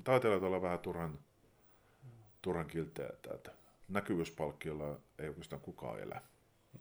taiteilijat 0.03 0.43
olla 0.43 0.61
vähän 0.61 0.79
turhan, 0.79 1.19
turhan 2.41 2.67
kilteä, 2.67 3.07
että, 3.13 3.33
että 3.33 3.51
näkyvyyspalkkiolla 3.89 4.99
ei 5.19 5.27
oikeastaan 5.27 5.61
kukaan 5.61 5.99
elä. 5.99 6.21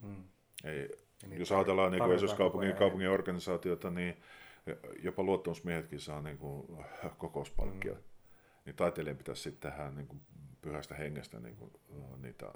Mm. 0.02 0.24
Ei, 0.64 0.88
niin 1.26 1.38
Jos 1.38 1.52
ajatellaan 1.52 1.92
niin 1.92 2.02
kuin 2.02 2.14
esimerkiksi 2.14 2.36
kaupungin, 2.36 2.76
kaupungin 2.76 3.10
organisaatiota, 3.10 3.90
niin 3.90 4.22
jopa 5.02 5.22
luottamusmiehetkin 5.22 6.00
saa 6.00 6.20
niin 6.20 6.38
kuin 6.38 6.66
kokouspalkkia. 7.18 7.92
Mm. 7.92 8.13
Niin 8.64 8.76
taiteilijan 8.76 9.16
pitäisi 9.16 9.42
sitten 9.42 9.72
tehdä 9.72 9.90
niin 9.90 10.06
kuin 10.06 10.20
pyhästä 10.62 10.94
hengestä 10.94 11.40
niin 11.40 11.56
kuin, 11.56 11.72
niitä 12.22 12.52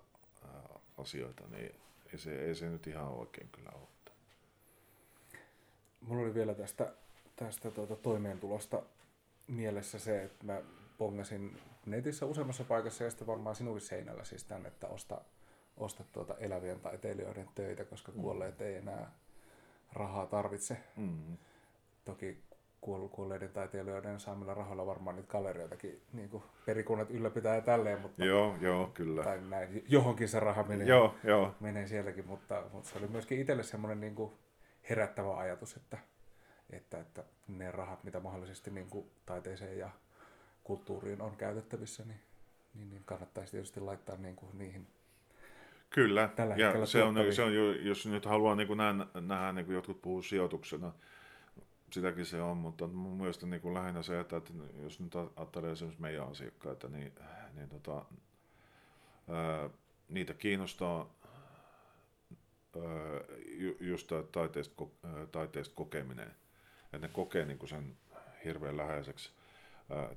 asioita, 0.98 1.44
niin 1.48 1.74
ei 2.12 2.18
se, 2.18 2.44
ei 2.44 2.54
se 2.54 2.68
nyt 2.68 2.86
ihan 2.86 3.08
oikein 3.08 3.48
kyllä 3.48 3.70
ole. 3.74 3.88
Mulla 6.00 6.22
oli 6.22 6.34
vielä 6.34 6.54
tästä, 6.54 6.92
tästä 7.36 7.70
tuota 7.70 7.96
toimeentulosta 7.96 8.82
mielessä 9.46 9.98
se, 9.98 10.22
että 10.22 10.46
mä 10.46 10.62
pongasin 10.98 11.60
netissä 11.86 12.26
useammassa 12.26 12.64
paikassa 12.64 13.04
ja 13.04 13.10
sitten 13.10 13.26
varmaan 13.26 13.56
sinunkin 13.56 13.80
seinällä 13.80 14.24
siis 14.24 14.44
tänne, 14.44 14.68
että 14.68 14.88
osta 14.88 15.20
osta 15.78 16.04
tuota 16.12 16.34
elävien 16.38 16.80
taiteilijoiden 16.80 17.48
töitä, 17.54 17.84
koska 17.84 18.12
mm. 18.12 18.20
kuolleet 18.20 18.60
ei 18.60 18.74
enää 18.74 19.12
rahaa 19.92 20.26
tarvitse. 20.26 20.76
Mm. 20.96 21.36
Toki 22.04 22.42
kuolleiden 22.80 23.50
taiteilijoiden 23.50 24.20
saamilla 24.20 24.54
rahoilla 24.54 24.86
varmaan 24.86 25.16
niitä 25.16 25.28
galerioitakin 25.28 26.02
niin 26.12 26.28
kuin 26.28 26.42
perikunnat 26.66 27.10
ylläpitää 27.10 27.54
ja 27.54 27.60
tälleen, 27.60 28.00
mutta... 28.00 28.24
Joo, 28.24 28.56
joo, 28.60 28.90
kyllä. 28.94 29.22
Tai 29.22 29.40
näin, 29.40 29.84
johonkin 29.88 30.28
se 30.28 30.40
raha 30.40 30.62
menee, 30.62 30.86
joo, 30.86 31.14
joo. 31.24 31.54
menee 31.60 31.86
sielläkin, 31.86 32.26
mutta, 32.26 32.62
mutta 32.72 32.90
se 32.90 32.98
oli 32.98 33.08
myöskin 33.08 33.40
itselle 33.40 33.62
semmoinen 33.62 34.00
niin 34.00 34.14
kuin 34.14 34.32
herättävä 34.90 35.36
ajatus, 35.36 35.76
että, 35.76 35.98
että, 36.70 37.00
että 37.00 37.24
ne 37.48 37.70
rahat, 37.70 38.04
mitä 38.04 38.20
mahdollisesti 38.20 38.70
niin 38.70 38.90
kuin 38.90 39.10
taiteeseen 39.26 39.78
ja 39.78 39.90
kulttuuriin 40.64 41.22
on 41.22 41.36
käytettävissä, 41.36 42.04
niin, 42.04 42.20
niin, 42.74 42.90
niin 42.90 43.02
kannattaisi 43.04 43.52
tietysti 43.52 43.80
laittaa 43.80 44.16
niin 44.16 44.36
kuin 44.36 44.58
niihin 44.58 44.86
Kyllä, 45.90 46.28
tällä 46.36 46.54
ja 46.56 46.86
se 46.86 47.02
on, 47.02 47.14
se 47.30 47.42
on, 47.42 47.52
jos 47.84 48.06
nyt 48.06 48.24
haluaa 48.24 48.54
niin 48.54 48.66
kuin 48.66 48.76
nähdä, 48.76 49.06
nähdä 49.20 49.52
niin 49.52 49.66
kuin 49.66 49.74
jotkut 49.74 50.02
puhuu 50.02 50.22
sijoituksena, 50.22 50.92
sitäkin 51.90 52.26
se 52.26 52.42
on, 52.42 52.56
mutta 52.56 52.86
mun 52.86 53.16
mielestä 53.16 53.46
niin 53.46 53.60
kuin 53.60 53.74
lähinnä 53.74 54.02
se, 54.02 54.20
että, 54.20 54.36
että 54.36 54.52
jos 54.82 55.00
nyt 55.00 55.16
ajattelee 55.16 55.72
esimerkiksi 55.72 56.02
meidän 56.02 56.28
asiakkaita, 56.28 56.88
niin, 56.88 57.12
niin 57.54 57.68
tota, 57.68 58.04
ää, 59.28 59.70
niitä 60.08 60.34
kiinnostaa 60.34 61.14
ju, 63.46 63.76
just 63.80 64.12
taiteesta, 64.32 64.86
taiteesta 65.32 65.74
kokeminen, 65.74 66.34
että 66.84 66.98
ne 66.98 67.08
kokee 67.08 67.44
niin 67.44 67.58
kuin 67.58 67.68
sen 67.68 67.96
hirveän 68.44 68.76
läheiseksi 68.76 69.30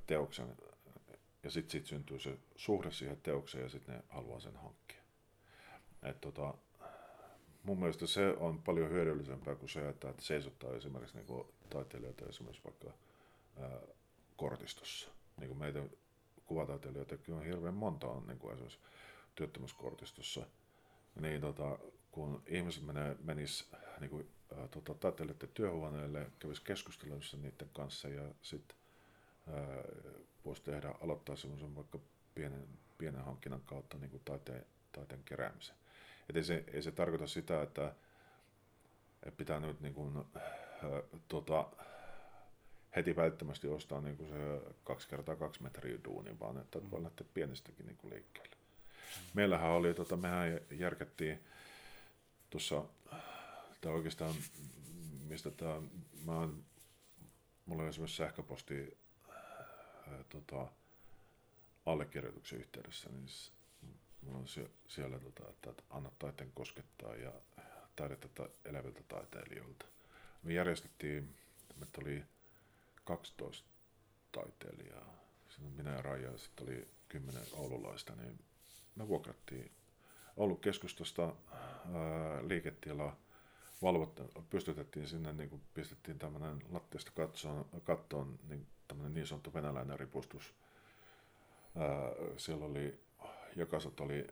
teoksen, 0.08 0.58
ja 1.44 1.52
sitten 1.52 1.72
sit 1.72 1.86
syntyy 1.86 2.20
se 2.20 2.38
suhde 2.56 2.92
siihen 2.92 3.22
teokseen, 3.22 3.64
ja 3.64 3.70
sitten 3.70 3.96
ne 3.96 4.04
haluaa 4.10 4.40
sen 4.40 4.56
hankkia. 4.56 5.02
Et 6.04 6.22
tota, 6.22 6.54
mun 7.64 7.80
mielestä 7.80 8.07
se 8.07 8.36
on 8.39 8.62
paljon 8.62 8.89
hyödyllisempää 8.89 9.55
kuin 9.55 9.70
se, 9.70 9.89
että, 9.89 10.14
seisottaa 10.20 10.76
esimerkiksi 10.76 11.18
niin 11.18 11.45
taiteilijoita 11.70 12.26
esimerkiksi 12.26 12.64
vaikka 12.64 12.91
ää, 13.59 13.80
kortistossa. 14.36 15.09
Niin 15.38 15.47
kuin 15.47 15.59
meitä 15.59 15.84
kuvataiteilijoita 16.45 17.16
on 17.32 17.43
hirveän 17.43 17.74
monta 17.74 18.07
on 18.07 18.28
niin 18.28 18.39
kuin 18.39 18.53
esimerkiksi 18.53 18.80
työttömyyskortistossa. 19.36 20.45
Niin 21.22 21.41
tota, 21.41 21.80
kun 22.12 22.43
ihmiset 22.47 22.84
menee, 22.84 23.18
menis 23.24 23.72
niin 23.99 24.09
kuin, 24.09 24.30
ää, 24.57 24.68
tota, 24.68 24.93
taiteilijoiden 24.93 25.49
työhuoneelle, 25.53 26.32
kävisi 26.39 26.62
keskustelussa 26.64 27.38
niiden 27.38 27.70
kanssa 27.74 28.07
ja 28.07 28.34
sitten 28.41 28.78
voisi 30.45 30.64
tehdä, 30.64 30.95
aloittaa 31.01 31.36
semmoisen 31.36 31.76
vaikka 31.76 31.99
pienen, 32.36 32.68
pienen 32.97 33.26
hankinnan 33.26 33.62
kautta 33.66 33.97
niin 33.97 34.12
kuin 34.12 34.22
taiteen, 34.26 34.66
taiteen 34.91 35.24
keräämisen. 35.24 35.76
Et 36.30 36.36
ei, 36.36 36.44
se, 36.44 36.64
ei 36.74 36.82
se 36.82 36.92
tarkoita 36.92 37.28
sitä, 37.28 37.62
että, 37.62 37.96
että 39.24 39.38
pitää 39.38 39.60
nyt 39.60 39.82
niin 39.82 39.94
kuin, 39.94 40.18
äh, 40.18 40.42
tota, 41.28 41.70
heti 42.96 43.16
välttämättä 43.16 43.68
ostaa 43.68 44.02
niin 44.02 44.18
kuin 44.18 44.30
se 44.30 44.72
kaksi 44.84 45.10
kertaa 45.10 45.36
kaksi 45.36 45.64
metriä 45.64 45.98
duuni, 46.06 46.40
vaan 46.40 46.58
että 46.58 46.80
mm. 46.80 46.92
voi 46.92 47.04
lähteä 47.04 47.28
pienestäkin 47.34 47.86
niin 47.86 47.98
kuin 47.98 48.14
liikkeelle. 48.14 48.56
Meillähän 49.34 49.72
oli, 49.72 49.94
tota, 49.94 50.18
mehän 50.18 50.60
järkettiin 50.72 51.44
tuossa, 52.50 52.84
tämä 53.82 53.96
oikeastaan, 53.96 54.36
mistä 55.28 55.52
tämä, 55.52 55.82
mä 56.26 56.36
oon, 56.36 56.64
mulla 57.66 57.84
on 57.84 57.90
esimerkiksi 57.90 58.18
sähköposti 58.18 58.98
ää, 59.30 60.24
tota, 60.30 60.68
allekirjoituksen 61.86 62.60
yhteydessä, 62.60 63.10
niin 63.10 63.28
mulla 64.22 64.40
on 64.40 64.48
siellä, 64.88 65.20
tota, 65.20 65.50
että 65.50 65.84
anna 65.90 66.12
taiteen 66.20 66.52
koskettaa 66.56 67.16
ja 67.16 67.32
taidetta 67.96 68.50
eläviltä 68.66 69.04
taiteilijoilta. 69.08 69.86
Me 70.44 70.54
järjestettiin, 70.54 71.36
että 71.82 72.02
oli 72.02 72.24
12 73.06 73.70
taiteilijaa, 74.32 75.14
siinä 75.50 75.70
minä 75.70 75.92
ja 75.92 76.02
Raija 76.02 76.32
ja 76.32 76.38
sitten 76.38 76.68
oli 76.68 76.88
10 77.10 77.44
oululaista, 77.54 78.16
niin 78.16 78.40
me 78.96 79.08
vuokrattiin 79.08 79.72
Oulun 80.38 80.60
keskustasta 80.60 81.36
liiketila, 82.42 83.18
valvot, 83.82 84.22
pystytettiin 84.50 85.08
sinne, 85.08 85.34
niin 85.34 85.50
kuin 85.50 85.62
pistettiin 85.74 86.20
tämmöinen 86.20 86.64
lattiasta 86.72 87.12
kattoon, 87.16 87.66
kattoon 87.84 88.40
niin, 88.50 88.68
tämmöinen 88.88 89.14
niin 89.14 89.28
sanottu 89.28 89.54
venäläinen 89.54 90.00
ripustus. 90.00 90.54
Ää, 91.76 91.90
siellä 92.38 92.66
oli 92.66 93.00
jokaiset 93.56 93.99
oli 93.99 94.28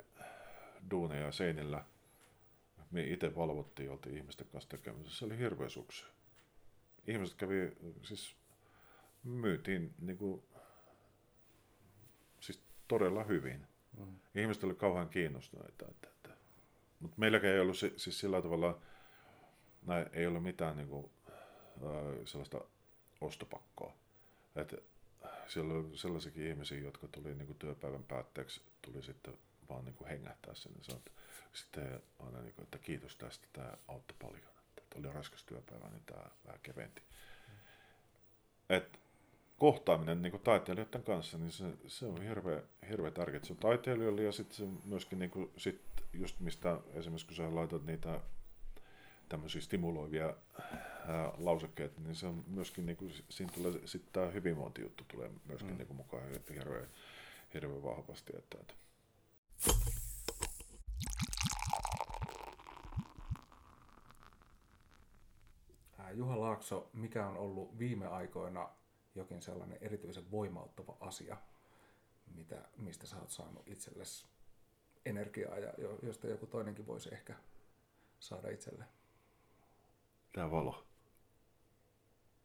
duuneja 0.92 1.32
seinillä. 1.32 1.86
Me 2.92 3.04
itse 3.04 3.36
valvottiin, 3.36 3.92
oltiin 3.92 4.18
ihmisten 4.18 4.48
kanssa 4.48 4.70
tekemisessä. 4.70 5.20
Se 5.20 5.26
oli 5.26 5.38
hirveä 5.38 5.70
sukse. 5.70 6.06
Ihmiset 7.08 7.36
kävi, 7.36 7.78
siis 8.04 8.36
myytiin 9.24 9.94
niin 10.02 10.18
kuin, 10.18 10.44
siis 12.40 12.64
todella 12.88 13.24
hyvin. 13.24 13.68
Mm. 13.98 14.20
Ihmiset 14.36 14.64
oli 14.64 14.76
kauhean 14.76 15.10
kiinnostuneita. 15.10 15.86
Että, 15.90 16.08
että. 16.08 16.30
Mutta 17.00 17.16
meilläkään 17.20 17.54
ei 17.54 17.60
ollut 17.60 17.78
siis 17.78 18.20
sillä 18.20 18.42
tavalla, 18.42 18.82
näin, 19.86 20.06
ei 20.14 20.28
ole 20.28 20.40
mitään 20.40 20.78
niin 20.78 20.90
kuin, 20.90 21.12
sellaista 22.26 22.62
ostopakkoa. 23.22 23.94
Että 24.56 24.78
siellä 25.50 25.74
oli 25.74 25.98
sellaisiakin 25.98 26.48
ihmisiä, 26.48 26.80
jotka 26.80 27.08
tuli 27.08 27.36
niin 27.36 27.48
kuin 27.48 27.60
työpäivän 27.60 28.04
päätteeksi, 28.04 28.62
tuli 28.82 29.04
sitten 29.04 29.38
vaan 29.70 29.86
niin 29.86 29.96
kuin 29.96 30.10
hengähtää. 30.10 30.52
Ja 30.52 30.56
sanot, 30.82 31.12
sitten 31.54 32.02
aina, 32.20 32.42
niin 32.42 32.54
kuin, 32.54 32.64
että 32.64 32.78
kiitos 32.78 33.16
tästä, 33.16 33.48
tämä 33.54 33.74
auttoi 33.88 34.18
paljon. 34.22 34.50
Että 34.78 35.00
oli 35.00 35.14
raskas 35.14 35.44
työpäivä, 35.44 35.90
niin 35.90 36.04
tämä 36.06 36.24
vähän 36.46 36.60
keventi. 36.64 37.02
Mm. 37.02 37.56
Et 38.70 39.00
kohtaaminen 39.60 40.22
niin 40.22 40.32
kuin 40.32 40.44
taiteilijoiden 40.44 41.04
kanssa, 41.04 41.38
niin 41.38 41.52
se, 41.52 41.66
se 41.88 42.06
on 42.06 42.22
hirveä, 42.22 42.62
hirveä 42.90 43.12
tärkeää. 43.12 43.44
Se 43.44 43.54
on 43.54 43.60
taiteilijoille 43.60 44.24
ja 44.24 44.32
sitten 44.32 44.58
se 44.58 44.68
myöskin 44.86 45.20
niin 45.20 45.32
kuin, 45.32 45.52
sit 45.58 45.82
just 46.14 46.40
mistä 46.40 46.80
esimerkiksi 46.94 47.28
kun 47.28 47.36
sä 47.36 47.56
laitat 47.56 47.86
niitä 47.86 48.22
tämmöisiä 49.30 49.62
stimuloivia 49.62 50.34
ää, 51.10 51.32
lausekkeita, 51.38 52.02
niin 52.02 52.16
se 52.16 52.28
on 52.28 52.44
myöskin, 52.48 52.86
niin 52.86 52.98
kuin, 52.98 53.14
siinä 53.30 53.54
tulee 53.54 53.88
sitten 53.88 54.14
tämä 54.14 54.28
hyvinvointijuttu 54.28 55.04
tulee 55.08 55.32
myöskin 55.46 55.72
mm. 55.72 55.78
niin 55.78 55.88
kuin 55.88 55.98
mukaan 55.98 56.24
hirveän, 56.54 56.88
hirveän 57.54 57.84
vahvasti. 57.84 58.34
Että, 58.38 58.58
että. 58.62 58.74
Juha 66.14 66.40
Laakso, 66.40 66.90
mikä 66.94 67.28
on 67.28 67.38
ollut 67.38 67.80
viime 67.80 68.08
aikoina 68.08 68.70
jokin 69.16 69.42
sellainen 69.42 69.78
erityisen 69.82 70.32
voimauttava 70.32 70.98
asia, 71.00 71.38
mitä, 72.36 72.62
mistä 72.78 73.08
sä 73.08 73.20
oot 73.20 73.30
saanut 73.30 73.68
itsellesi 73.68 74.28
energiaa 75.06 75.58
ja 75.58 75.74
josta 76.04 76.28
joku 76.28 76.48
toinenkin 76.48 76.88
voisi 76.88 77.10
ehkä 77.14 77.36
saada 78.20 78.50
itselleen? 78.50 78.90
tämä 80.34 80.52
valo. 80.52 80.89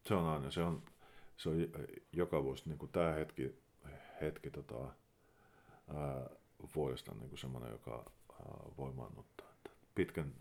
Se 0.05 0.13
on 0.13 0.25
aina, 0.25 0.51
se 0.51 0.61
on, 0.61 0.83
se 1.37 1.49
on 1.49 1.55
joka 2.13 2.43
vuosi 2.43 2.63
niin 2.69 2.77
kuin 2.77 2.91
tämä 2.91 3.11
hetki, 3.11 3.55
hetki 4.21 4.51
tota, 4.51 4.83
ää, 5.95 6.29
vuodesta 6.75 7.15
niin 7.19 7.37
semmoinen, 7.37 7.71
joka 7.71 8.11
ää, 8.31 8.69
voimaannuttaa. 8.77 9.47
Että 9.51 9.69
pitkän, 9.95 10.33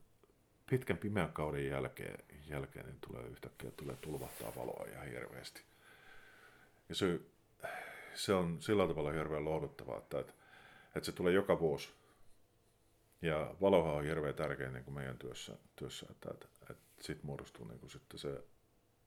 pitkän 0.70 0.98
pimeän 0.98 1.32
kauden 1.32 1.66
jälkeen, 1.66 2.24
jälkeen 2.46 2.86
niin 2.86 3.00
tulee 3.00 3.26
yhtäkkiä 3.26 3.70
tulee 3.70 3.96
tulvahtaa 3.96 4.52
valoa 4.56 4.86
ihan 4.92 5.06
hirveästi. 5.06 5.62
Ja 6.88 6.94
se, 6.94 7.20
se 8.14 8.34
on 8.34 8.62
sillä 8.62 8.88
tavalla 8.88 9.12
hirveän 9.12 9.44
lohduttavaa, 9.44 9.98
että, 9.98 10.20
että, 10.20 10.32
että 10.96 11.06
se 11.06 11.12
tulee 11.12 11.32
joka 11.32 11.60
vuosi. 11.60 11.88
Ja 13.22 13.54
valohan 13.60 13.94
on 13.94 14.04
hirveän 14.04 14.34
tärkeä 14.34 14.70
niin 14.70 14.84
kuin 14.84 14.94
meidän 14.94 15.18
työssä, 15.18 15.56
työssä 15.76 16.06
että, 16.10 16.30
että, 16.30 16.46
että 16.70 16.84
sitten 17.00 17.26
muodostuu 17.26 17.64
niin 17.64 17.80
kuin 17.80 17.90
sitten 17.90 18.18
se, 18.18 18.44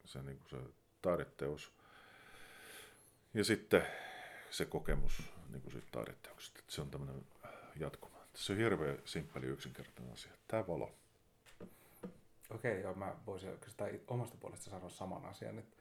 se, 0.07 0.21
niin 0.21 0.37
kuin 0.37 0.49
se 0.49 0.69
taideteos 1.01 1.71
ja 3.33 3.43
sitten 3.43 3.87
se 4.51 4.65
kokemus 4.65 5.23
niin 5.49 5.61
kuin 5.61 5.71
siitä 5.71 5.87
taideteoksesta. 5.91 6.59
Se 6.67 6.81
on 6.81 6.91
tämmöinen 6.91 7.25
jatkuma. 7.79 8.17
Se 8.33 8.53
on 8.53 8.59
hirveän 8.59 8.99
simppeli 9.05 9.45
yksinkertainen 9.45 10.13
asia. 10.13 10.31
Tämä 10.47 10.67
valo. 10.67 10.91
Okei, 12.49 12.81
joo, 12.81 12.93
mä 12.93 13.15
voisin 13.25 13.49
oikeastaan 13.49 13.91
omasta 14.07 14.37
puolesta 14.39 14.69
sanoa 14.69 14.89
saman 14.89 15.25
asian, 15.25 15.59
että, 15.59 15.77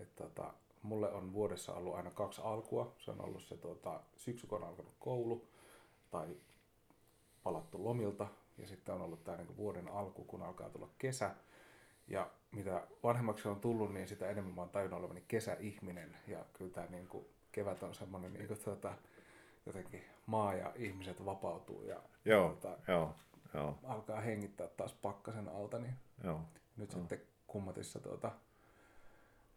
että 0.00 0.24
tota, 0.24 0.54
mulle 0.82 1.12
on 1.12 1.32
vuodessa 1.32 1.74
ollut 1.74 1.94
aina 1.94 2.10
kaksi 2.10 2.40
alkua. 2.44 2.94
Se 2.98 3.10
on 3.10 3.20
ollut 3.20 3.42
se 3.42 3.56
tuota, 3.56 4.00
syksy, 4.16 4.46
kun 4.46 4.62
on 4.62 4.68
alkanut 4.68 4.94
koulu 4.98 5.48
tai 6.10 6.36
palattu 7.42 7.84
lomilta 7.84 8.28
ja 8.58 8.66
sitten 8.66 8.94
on 8.94 9.02
ollut 9.02 9.24
tämä 9.24 9.36
niin 9.36 9.56
vuoden 9.56 9.88
alku, 9.88 10.24
kun 10.24 10.42
alkaa 10.42 10.70
tulla 10.70 10.88
kesä. 10.98 11.34
Ja 12.10 12.30
mitä 12.52 12.86
vanhemmaksi 13.02 13.48
on 13.48 13.60
tullut, 13.60 13.94
niin 13.94 14.08
sitä 14.08 14.28
enemmän 14.28 14.54
mä 14.54 14.60
oon 14.60 14.70
tajunnut 14.70 15.00
olevani 15.00 15.24
kesäihminen. 15.28 16.16
Ja 16.26 16.44
kyllä 16.52 16.70
tämä 16.70 16.86
niin 16.86 17.08
kuin, 17.08 17.26
kevät 17.52 17.82
on 17.82 17.94
semmoinen 17.94 18.32
niin 18.32 18.46
kuin, 18.46 18.60
tuota, 18.64 18.94
jotenkin 19.66 20.04
maa 20.26 20.54
ja 20.54 20.72
ihmiset 20.76 21.24
vapautuu 21.24 21.82
ja 21.84 22.02
joo, 22.24 22.48
tuota, 22.48 22.78
joo, 22.88 23.14
joo. 23.54 23.78
alkaa 23.84 24.20
hengittää 24.20 24.68
taas 24.68 24.94
pakkasen 24.94 25.48
alta. 25.48 25.78
Niin 25.78 25.94
joo, 26.24 26.40
nyt 26.76 26.92
joo. 26.92 27.00
sitten 27.00 27.20
kummatissa 27.46 28.00
tuota, 28.00 28.32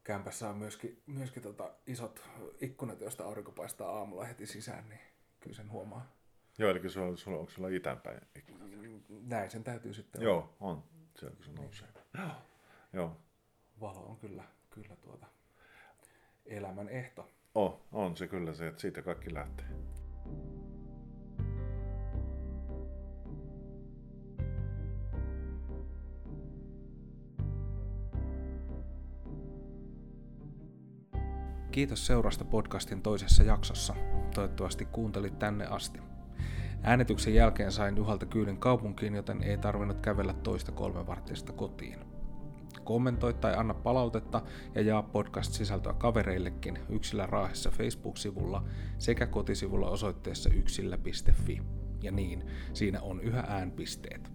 kämpässä 0.04 0.50
on 0.50 0.58
myöskin, 0.58 1.02
myöskin 1.08 1.44
tuota, 1.44 1.72
isot 1.88 2.24
ikkunat, 2.62 3.02
joista 3.02 3.26
aurinko 3.26 3.52
paistaa 3.52 3.98
aamulla 3.98 4.26
heti 4.26 4.46
sisään, 4.46 4.90
niin 4.90 5.02
kyllä 5.40 5.56
sen 5.56 5.72
huomaa. 5.72 6.12
Joo, 6.58 6.70
eli 6.72 6.90
sulla, 6.90 7.18
sulla, 7.18 7.38
onko 7.38 7.52
sulla 7.52 7.68
itänpäin 7.68 8.22
ikkunat? 8.36 8.70
Näin 9.10 9.52
sen 9.52 9.64
täytyy 9.64 9.94
sitten 9.94 10.22
Joo, 10.22 10.38
olla. 10.38 10.50
on. 10.60 10.84
Sieltä 11.20 11.44
se 11.44 11.52
nousee. 11.52 12.03
Joo. 12.18 12.32
Joo. 12.94 13.18
Valo 13.82 14.00
on 14.00 14.18
kyllä, 14.18 14.44
kyllä 14.70 14.96
tuota 14.96 15.28
elämän 16.46 16.90
ehto. 16.90 17.30
Oh, 17.56 17.80
on 17.92 18.18
se 18.18 18.28
kyllä 18.28 18.54
se, 18.54 18.68
että 18.68 18.82
siitä 18.82 19.02
kaikki 19.02 19.34
lähtee. 19.34 19.66
Kiitos 31.72 32.08
seurasta 32.08 32.46
podcastin 32.46 33.02
toisessa 33.02 33.44
jaksossa. 33.44 33.96
Toivottavasti 34.36 34.86
kuuntelit 34.86 35.40
tänne 35.40 35.66
asti. 35.66 36.13
Äänityksen 36.86 37.34
jälkeen 37.34 37.72
sain 37.72 37.98
Juhalta 37.98 38.26
kyydin 38.26 38.58
kaupunkiin, 38.58 39.16
joten 39.16 39.44
ei 39.44 39.58
tarvinnut 39.58 40.00
kävellä 40.00 40.34
toista 40.34 40.72
kolme 40.72 41.08
vartista 41.08 41.54
kotiin. 41.54 42.00
Kommentoi 42.84 43.34
tai 43.34 43.56
anna 43.56 43.74
palautetta 43.74 44.42
ja 44.76 44.82
jaa 44.82 45.04
podcast-sisältöä 45.04 45.94
kavereillekin 45.94 46.80
Yksilä 46.90 47.26
Raahessa 47.26 47.72
Facebook-sivulla 47.72 48.64
sekä 48.98 49.28
kotisivulla 49.28 49.90
osoitteessa 49.90 50.50
yksillä.fi. 50.50 51.62
Ja 52.02 52.12
niin, 52.12 52.44
siinä 52.74 53.02
on 53.02 53.22
yhä 53.22 53.44
äänpisteet. 53.48 54.33